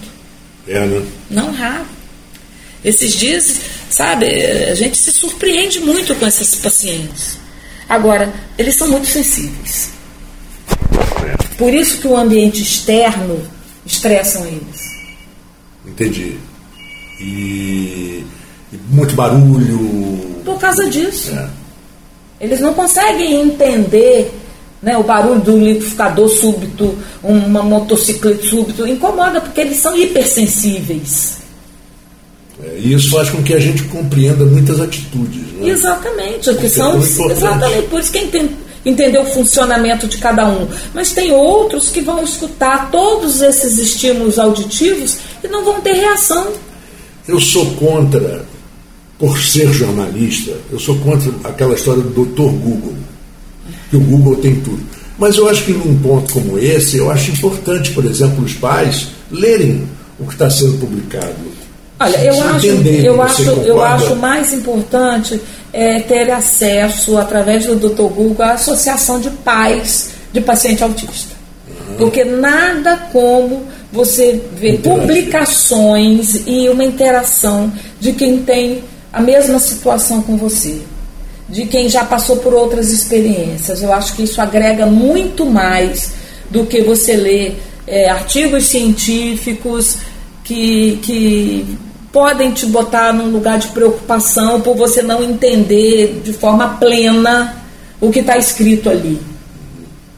É, 0.68 0.84
né? 0.84 1.02
Não 1.30 1.50
raro. 1.50 1.86
Esses 2.84 3.14
dias, 3.14 3.56
sabe, 3.88 4.26
a 4.26 4.74
gente 4.74 4.98
se 4.98 5.12
surpreende 5.12 5.80
muito 5.80 6.14
com 6.14 6.26
esses 6.26 6.56
pacientes. 6.56 7.38
Agora, 7.88 8.30
eles 8.58 8.74
são 8.74 8.88
muito 8.88 9.06
sensíveis. 9.06 9.92
É. 11.26 11.56
Por 11.56 11.72
isso 11.72 12.02
que 12.02 12.06
o 12.06 12.14
ambiente 12.14 12.60
externo 12.60 13.50
estressam 13.86 14.44
eles. 14.44 14.78
Entendi. 15.86 16.36
E 17.18 18.26
muito 18.90 19.14
barulho. 19.14 20.33
Por 20.44 20.58
causa 20.58 20.88
disso. 20.88 21.32
É. 21.32 21.48
Eles 22.40 22.60
não 22.60 22.74
conseguem 22.74 23.40
entender 23.40 24.32
né, 24.82 24.96
o 24.98 25.02
barulho 25.02 25.40
do 25.40 25.58
liquidificador 25.58 26.28
súbito, 26.28 26.96
uma 27.22 27.62
motocicleta 27.62 28.46
súbito, 28.46 28.86
incomoda 28.86 29.40
porque 29.40 29.62
eles 29.62 29.78
são 29.78 29.96
hipersensíveis. 29.96 31.38
É, 32.62 32.78
e 32.78 32.92
isso 32.92 33.10
faz 33.10 33.30
com 33.30 33.42
que 33.42 33.54
a 33.54 33.58
gente 33.58 33.82
compreenda 33.84 34.44
muitas 34.44 34.80
atitudes. 34.80 35.42
Né? 35.54 35.70
Exatamente, 35.70 36.54
que 36.54 36.68
são, 36.68 36.96
é 36.96 37.32
exatamente 37.32 37.88
por 37.88 38.00
isso 38.00 38.12
que 38.12 38.18
entender 38.84 39.18
o 39.18 39.24
funcionamento 39.24 40.06
de 40.06 40.18
cada 40.18 40.46
um. 40.46 40.68
Mas 40.92 41.12
tem 41.12 41.32
outros 41.32 41.88
que 41.88 42.02
vão 42.02 42.22
escutar 42.22 42.90
todos 42.90 43.40
esses 43.40 43.78
estímulos 43.78 44.38
auditivos 44.38 45.16
e 45.42 45.48
não 45.48 45.64
vão 45.64 45.80
ter 45.80 45.94
reação. 45.94 46.52
Eu 47.26 47.40
sou 47.40 47.74
contra 47.76 48.44
por 49.18 49.38
ser 49.38 49.72
jornalista, 49.72 50.52
eu 50.70 50.78
sou 50.78 50.96
contra 50.98 51.30
aquela 51.44 51.74
história 51.74 52.02
do 52.02 52.10
doutor 52.10 52.50
Google, 52.52 52.94
que 53.90 53.96
o 53.96 54.00
Google 54.00 54.36
tem 54.36 54.56
tudo. 54.60 54.82
Mas 55.18 55.36
eu 55.36 55.48
acho 55.48 55.64
que 55.64 55.72
num 55.72 55.96
ponto 55.98 56.32
como 56.32 56.58
esse, 56.58 56.98
eu 56.98 57.10
acho 57.10 57.30
importante, 57.30 57.92
por 57.92 58.04
exemplo, 58.04 58.44
os 58.44 58.54
pais 58.54 59.08
lerem 59.30 59.86
o 60.18 60.26
que 60.26 60.32
está 60.32 60.50
sendo 60.50 60.78
publicado. 60.78 61.34
Olha, 62.00 62.24
eu 62.24 62.42
acho, 62.42 62.66
eu, 62.66 63.22
acho, 63.22 63.42
eu 63.42 63.82
acho 63.82 64.16
mais 64.16 64.52
importante 64.52 65.40
é, 65.72 66.00
ter 66.00 66.30
acesso, 66.30 67.16
através 67.16 67.66
do 67.66 67.76
Dr. 67.76 68.12
Google, 68.12 68.44
à 68.44 68.52
Associação 68.52 69.20
de 69.20 69.30
Pais 69.30 70.10
de 70.32 70.40
Paciente 70.40 70.82
Autista. 70.82 71.34
Uhum. 71.68 71.96
Porque 71.96 72.24
nada 72.24 72.96
como 73.12 73.62
você 73.92 74.40
ver 74.56 74.80
publicações 74.80 76.42
e 76.46 76.68
uma 76.68 76.84
interação 76.84 77.72
de 78.00 78.12
quem 78.12 78.38
tem 78.38 78.82
a 79.14 79.20
mesma 79.20 79.60
situação 79.60 80.20
com 80.20 80.36
você, 80.36 80.82
de 81.48 81.66
quem 81.66 81.88
já 81.88 82.04
passou 82.04 82.38
por 82.38 82.52
outras 82.52 82.90
experiências. 82.90 83.80
Eu 83.80 83.92
acho 83.92 84.16
que 84.16 84.24
isso 84.24 84.40
agrega 84.40 84.86
muito 84.86 85.46
mais 85.46 86.12
do 86.50 86.66
que 86.66 86.82
você 86.82 87.16
ler 87.16 87.62
é, 87.86 88.10
artigos 88.10 88.64
científicos 88.66 89.98
que, 90.42 90.98
que 91.00 91.78
podem 92.12 92.50
te 92.50 92.66
botar 92.66 93.12
num 93.12 93.30
lugar 93.30 93.58
de 93.58 93.68
preocupação 93.68 94.60
por 94.60 94.76
você 94.76 95.00
não 95.00 95.22
entender 95.22 96.20
de 96.24 96.32
forma 96.32 96.70
plena 96.70 97.62
o 98.00 98.10
que 98.10 98.18
está 98.18 98.36
escrito 98.36 98.90
ali. 98.90 99.20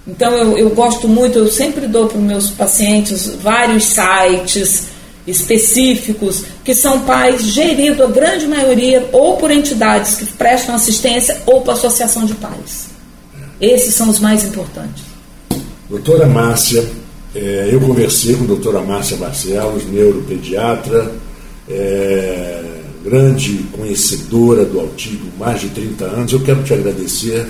Então 0.09 0.33
eu, 0.33 0.57
eu 0.57 0.71
gosto 0.71 1.07
muito, 1.07 1.39
eu 1.39 1.49
sempre 1.49 1.87
dou 1.87 2.07
para 2.07 2.17
os 2.17 2.25
meus 2.25 2.51
pacientes 2.51 3.27
vários 3.43 3.85
sites 3.85 4.96
específicos, 5.27 6.45
que 6.65 6.75
são 6.75 7.01
pais 7.01 7.43
geridos, 7.43 8.01
a 8.01 8.07
grande 8.07 8.47
maioria, 8.47 9.09
ou 9.13 9.37
por 9.37 9.51
entidades 9.51 10.15
que 10.17 10.27
prestam 10.27 10.75
assistência 10.75 11.43
ou 11.47 11.63
por 11.63 11.73
associação 11.73 12.25
de 12.25 12.35
pais. 12.35 12.89
Esses 13.61 13.95
são 13.95 14.09
os 14.09 14.21
mais 14.21 14.45
importantes. 14.45 15.05
Doutora 15.89 16.27
Márcia, 16.27 16.85
é, 17.35 17.69
eu 17.71 17.81
conversei 17.81 18.35
com 18.35 18.45
a 18.45 18.47
doutora 18.49 18.81
Márcia 18.81 19.17
Barcelos, 19.17 19.85
neuropediatra, 19.87 21.13
é, 21.69 22.63
grande 23.05 23.65
conhecedora 23.73 24.65
do 24.65 24.81
autismo, 24.81 25.33
mais 25.39 25.61
de 25.61 25.69
30 25.69 26.05
anos. 26.05 26.33
Eu 26.33 26.41
quero 26.41 26.63
te 26.63 26.75
agradecer 26.75 27.47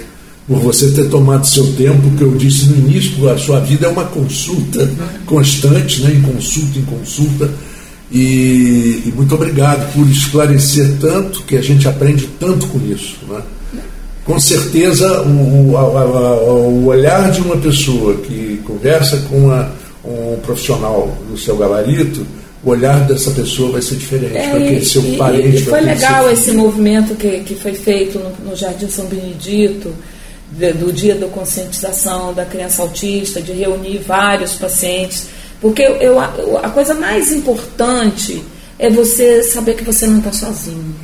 por 0.46 0.60
você 0.60 0.90
ter 0.92 1.08
tomado 1.08 1.46
seu 1.46 1.72
tempo, 1.72 2.16
que 2.16 2.22
eu 2.22 2.30
disse 2.32 2.66
no 2.66 2.76
início, 2.76 3.28
a 3.28 3.36
sua 3.36 3.58
vida 3.60 3.86
é 3.86 3.90
uma 3.90 4.04
consulta 4.04 4.88
constante, 5.26 6.02
né, 6.02 6.12
em 6.14 6.22
consulta, 6.22 6.78
em 6.78 6.84
consulta. 6.84 7.50
E, 8.12 9.02
e 9.04 9.12
muito 9.16 9.34
obrigado 9.34 9.92
por 9.92 10.08
esclarecer 10.08 10.94
tanto, 11.00 11.42
que 11.42 11.56
a 11.56 11.62
gente 11.62 11.88
aprende 11.88 12.28
tanto 12.38 12.68
com 12.68 12.78
isso. 12.78 13.16
Né? 13.28 13.40
Com 14.24 14.38
certeza, 14.38 15.22
o, 15.22 15.72
o, 15.72 15.76
a, 15.76 16.36
o 16.36 16.86
olhar 16.86 17.32
de 17.32 17.40
uma 17.40 17.56
pessoa 17.56 18.14
que 18.14 18.60
conversa 18.64 19.16
com 19.28 19.46
uma, 19.46 19.72
um 20.04 20.38
profissional 20.44 21.18
do 21.28 21.36
seu 21.36 21.56
gabarito, 21.56 22.24
o 22.62 22.70
olhar 22.70 23.00
dessa 23.06 23.32
pessoa 23.32 23.72
vai 23.72 23.82
ser 23.82 23.96
diferente, 23.96 24.36
é, 24.36 24.50
porque 24.50 24.84
seu 24.84 25.02
e, 25.02 25.16
parente. 25.16 25.56
E 25.56 25.62
foi 25.62 25.80
legal 25.80 26.30
esse 26.30 26.52
movimento 26.52 27.16
que, 27.16 27.40
que 27.40 27.54
foi 27.56 27.74
feito 27.74 28.18
no, 28.20 28.50
no 28.50 28.56
Jardim 28.56 28.88
São 28.88 29.06
Benedito 29.06 29.92
do 30.50 30.92
dia 30.92 31.14
da 31.14 31.26
conscientização 31.26 32.32
da 32.32 32.44
criança 32.44 32.82
autista, 32.82 33.42
de 33.42 33.52
reunir 33.52 33.98
vários 33.98 34.54
pacientes, 34.54 35.26
porque 35.60 35.82
eu, 35.82 36.20
a 36.20 36.70
coisa 36.70 36.94
mais 36.94 37.32
importante 37.32 38.42
é 38.78 38.90
você 38.90 39.42
saber 39.42 39.74
que 39.74 39.84
você 39.84 40.06
não 40.06 40.18
está 40.18 40.32
sozinho, 40.32 40.94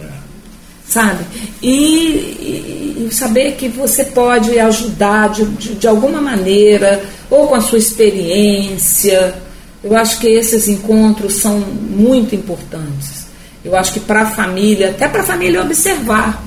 sabe? 0.87 1.24
E, 1.62 1.68
e, 1.68 3.07
e, 3.09 3.14
saber 3.14 3.52
que 3.52 3.68
você 3.68 4.05
pode 4.05 4.59
ajudar 4.59 5.31
de, 5.31 5.44
de, 5.44 5.74
de 5.74 5.88
alguma 5.88 6.20
maneira, 6.20 7.02
ou 7.31 7.48
com 7.48 7.55
a 7.55 7.61
sua 7.61 7.78
experiência. 7.78 9.35
Eu 9.83 9.96
acho 9.96 10.20
que 10.20 10.28
esses 10.28 10.68
encontros 10.68 11.35
são 11.35 11.59
muito 11.59 12.35
importantes. 12.35 13.26
Eu 13.64 13.74
acho 13.74 13.94
que 13.94 14.00
para 14.00 14.22
a 14.22 14.26
família, 14.26 14.90
até 14.90 15.09
para 15.09 15.22
a 15.22 15.26
família 15.26 15.62
observar. 15.62 16.44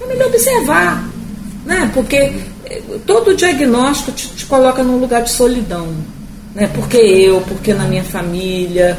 Família 0.00 0.26
observar 0.26 1.07
né? 1.68 1.90
Porque 1.92 2.32
eh, 2.64 2.82
todo 3.06 3.36
diagnóstico 3.36 4.10
te, 4.12 4.26
te 4.28 4.46
coloca 4.46 4.82
num 4.82 4.96
lugar 4.96 5.22
de 5.22 5.30
solidão. 5.30 5.94
Né? 6.54 6.66
Porque 6.74 6.96
eu, 6.96 7.42
porque 7.42 7.74
na 7.74 7.84
minha 7.84 8.02
família, 8.02 8.98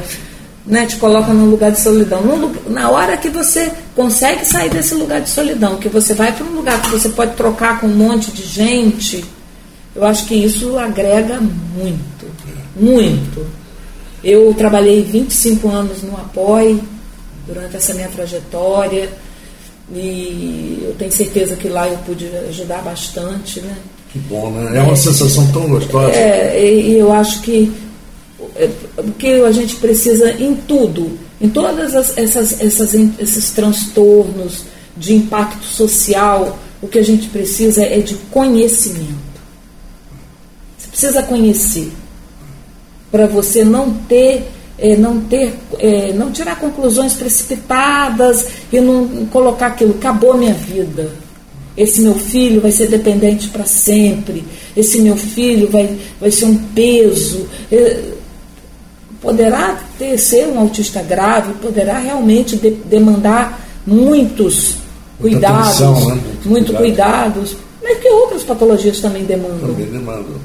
né? 0.67 0.85
te 0.85 0.97
coloca 0.97 1.33
num 1.33 1.49
lugar 1.49 1.71
de 1.71 1.81
solidão. 1.81 2.21
na 2.67 2.91
hora 2.91 3.17
que 3.17 3.27
você 3.27 3.71
consegue 3.95 4.45
sair 4.45 4.69
desse 4.69 4.93
lugar 4.93 5.19
de 5.21 5.31
solidão, 5.31 5.77
que 5.77 5.89
você 5.89 6.13
vai 6.13 6.31
para 6.31 6.45
um 6.45 6.51
lugar 6.51 6.79
que 6.79 6.91
você 6.91 7.09
pode 7.09 7.35
trocar 7.35 7.81
com 7.81 7.87
um 7.87 7.95
monte 7.95 8.31
de 8.31 8.43
gente, 8.43 9.25
eu 9.95 10.05
acho 10.05 10.27
que 10.27 10.35
isso 10.35 10.77
agrega 10.77 11.39
muito, 11.41 12.27
muito. 12.75 13.47
Eu 14.23 14.53
trabalhei 14.55 15.01
25 15.01 15.67
anos 15.69 16.03
no 16.03 16.15
apoio 16.15 16.83
durante 17.47 17.77
essa 17.77 17.95
minha 17.95 18.09
trajetória. 18.09 19.09
E 19.93 20.83
eu 20.83 20.93
tenho 20.95 21.11
certeza 21.11 21.55
que 21.55 21.67
lá 21.67 21.87
eu 21.87 21.97
pude 21.99 22.27
ajudar 22.49 22.81
bastante, 22.83 23.59
né? 23.61 23.75
Que 24.11 24.19
bom, 24.19 24.51
né? 24.51 24.77
É 24.77 24.81
uma 24.81 24.93
é, 24.93 24.95
sensação 24.95 25.51
tão 25.51 25.67
gostosa. 25.67 26.11
É, 26.11 26.63
e 26.63 26.97
eu 26.97 27.11
acho 27.11 27.41
que 27.41 27.71
é, 28.55 28.69
o 28.97 29.11
que 29.11 29.41
a 29.41 29.51
gente 29.51 29.75
precisa 29.75 30.31
em 30.31 30.55
tudo, 30.55 31.17
em 31.41 31.49
todas 31.49 31.95
as, 31.95 32.17
essas, 32.17 32.61
essas, 32.61 32.93
esses 32.93 33.49
transtornos 33.51 34.63
de 34.95 35.15
impacto 35.15 35.65
social, 35.65 36.59
o 36.81 36.87
que 36.87 36.99
a 36.99 37.03
gente 37.03 37.27
precisa 37.29 37.83
é 37.83 37.99
de 37.99 38.15
conhecimento. 38.31 39.29
Você 40.77 40.87
precisa 40.87 41.23
conhecer 41.23 41.91
para 43.11 43.27
você 43.27 43.63
não 43.63 43.93
ter 43.93 44.47
é, 44.81 44.95
não 44.95 45.21
ter, 45.21 45.53
é, 45.77 46.13
não 46.13 46.31
tirar 46.31 46.59
conclusões 46.59 47.13
precipitadas 47.13 48.47
e 48.71 48.79
não 48.79 49.25
colocar 49.27 49.67
aquilo, 49.67 49.95
acabou 49.95 50.37
minha 50.37 50.53
vida. 50.53 51.11
Esse 51.75 52.01
meu 52.01 52.15
filho 52.15 52.59
vai 52.59 52.71
ser 52.71 52.87
dependente 52.87 53.47
para 53.49 53.65
sempre. 53.65 54.43
Esse 54.75 54.99
meu 54.99 55.15
filho 55.15 55.69
vai, 55.69 55.97
vai 56.19 56.31
ser 56.31 56.45
um 56.45 56.57
peso. 56.57 57.47
É, 57.71 58.03
poderá 59.21 59.79
ter, 59.97 60.17
ser 60.17 60.47
um 60.47 60.59
autista 60.59 61.01
grave, 61.01 61.53
poderá 61.61 61.99
realmente 61.99 62.55
de, 62.55 62.71
demandar 62.71 63.65
muitos 63.85 64.75
cuidados, 65.19 65.81
atenção, 65.81 65.93
né? 65.93 66.21
muito, 66.21 66.49
muito 66.49 66.73
cuidado. 66.73 67.33
cuidados, 67.33 67.57
mas 67.81 67.97
que 67.99 68.09
outras 68.09 68.43
patologias 68.43 68.99
também 68.99 69.23
demandam. 69.23 69.69
Também 69.69 69.85
demandam. 69.87 70.35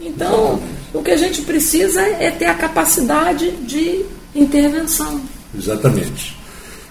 Então, 0.00 0.36
Exatamente. 0.36 0.75
O 0.92 1.02
que 1.02 1.10
a 1.10 1.16
gente 1.16 1.42
precisa 1.42 2.00
é 2.00 2.30
ter 2.30 2.46
a 2.46 2.54
capacidade 2.54 3.50
de 3.66 4.04
intervenção. 4.34 5.20
Exatamente. 5.56 6.36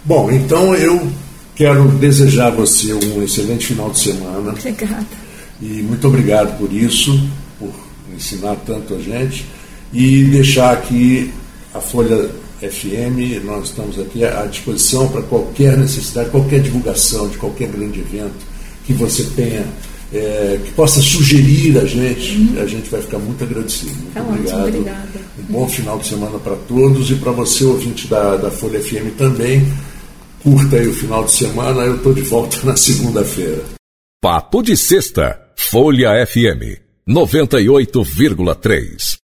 Bom, 0.04 0.30
então 0.32 0.76
eu 0.76 1.08
quero 1.56 1.88
desejar 1.90 2.48
a 2.48 2.52
você 2.52 2.94
um 2.94 3.24
excelente 3.24 3.68
final 3.68 3.90
de 3.90 4.00
semana. 4.00 4.52
Obrigada. 4.52 5.06
E 5.62 5.66
muito 5.82 6.08
obrigado 6.08 6.58
por 6.58 6.72
isso, 6.72 7.28
por 7.58 7.74
ensinar 8.14 8.56
tanto 8.66 8.96
a 8.96 9.00
gente 9.00 9.46
e 9.94 10.26
deixar 10.26 10.74
aqui 10.74 11.34
a 11.74 11.80
Folha 11.80 12.30
FM, 12.60 13.44
nós 13.44 13.66
estamos 13.66 14.00
aqui 14.00 14.24
à 14.24 14.46
disposição 14.46 15.08
para 15.08 15.22
qualquer 15.22 15.78
necessidade, 15.78 16.30
qualquer 16.30 16.62
divulgação 16.62 17.28
de 17.28 17.38
qualquer 17.38 17.68
grande 17.70 18.00
evento 18.00 18.46
que 18.86 18.94
você 18.94 19.24
tenha, 19.36 19.66
é, 20.16 20.60
que 20.64 20.72
possa 20.72 21.02
sugerir 21.02 21.78
a 21.78 21.86
gente, 21.86 22.38
uhum. 22.38 22.62
a 22.62 22.66
gente 22.66 22.90
vai 22.90 23.02
ficar 23.02 23.20
muito 23.20 23.44
agradecido. 23.44 23.94
Muito 23.96 24.14
tá 24.14 24.22
obrigado. 24.22 24.68
obrigada. 24.68 25.20
Um 25.38 25.54
bom 25.54 25.68
final 25.68 26.00
de 26.00 26.08
semana 26.08 26.40
para 26.40 26.56
todos 26.56 27.12
e 27.12 27.16
para 27.16 27.32
você, 27.32 27.66
ouvinte 27.66 28.08
da, 28.08 28.38
da 28.38 28.50
Folha 28.50 28.82
FM 28.82 29.18
também. 29.18 29.68
Curta 30.42 30.78
aí 30.78 30.88
o 30.88 30.94
final 30.94 31.26
de 31.26 31.32
semana, 31.32 31.82
eu 31.82 31.98
estou 31.98 32.14
de 32.14 32.22
volta 32.22 32.58
na 32.64 32.78
segunda-feira. 32.78 33.64
Papo 34.22 34.62
de 34.62 34.78
Sexta, 34.78 35.38
Folha 35.56 36.26
FM 36.26 36.80
98,3. 37.08 39.25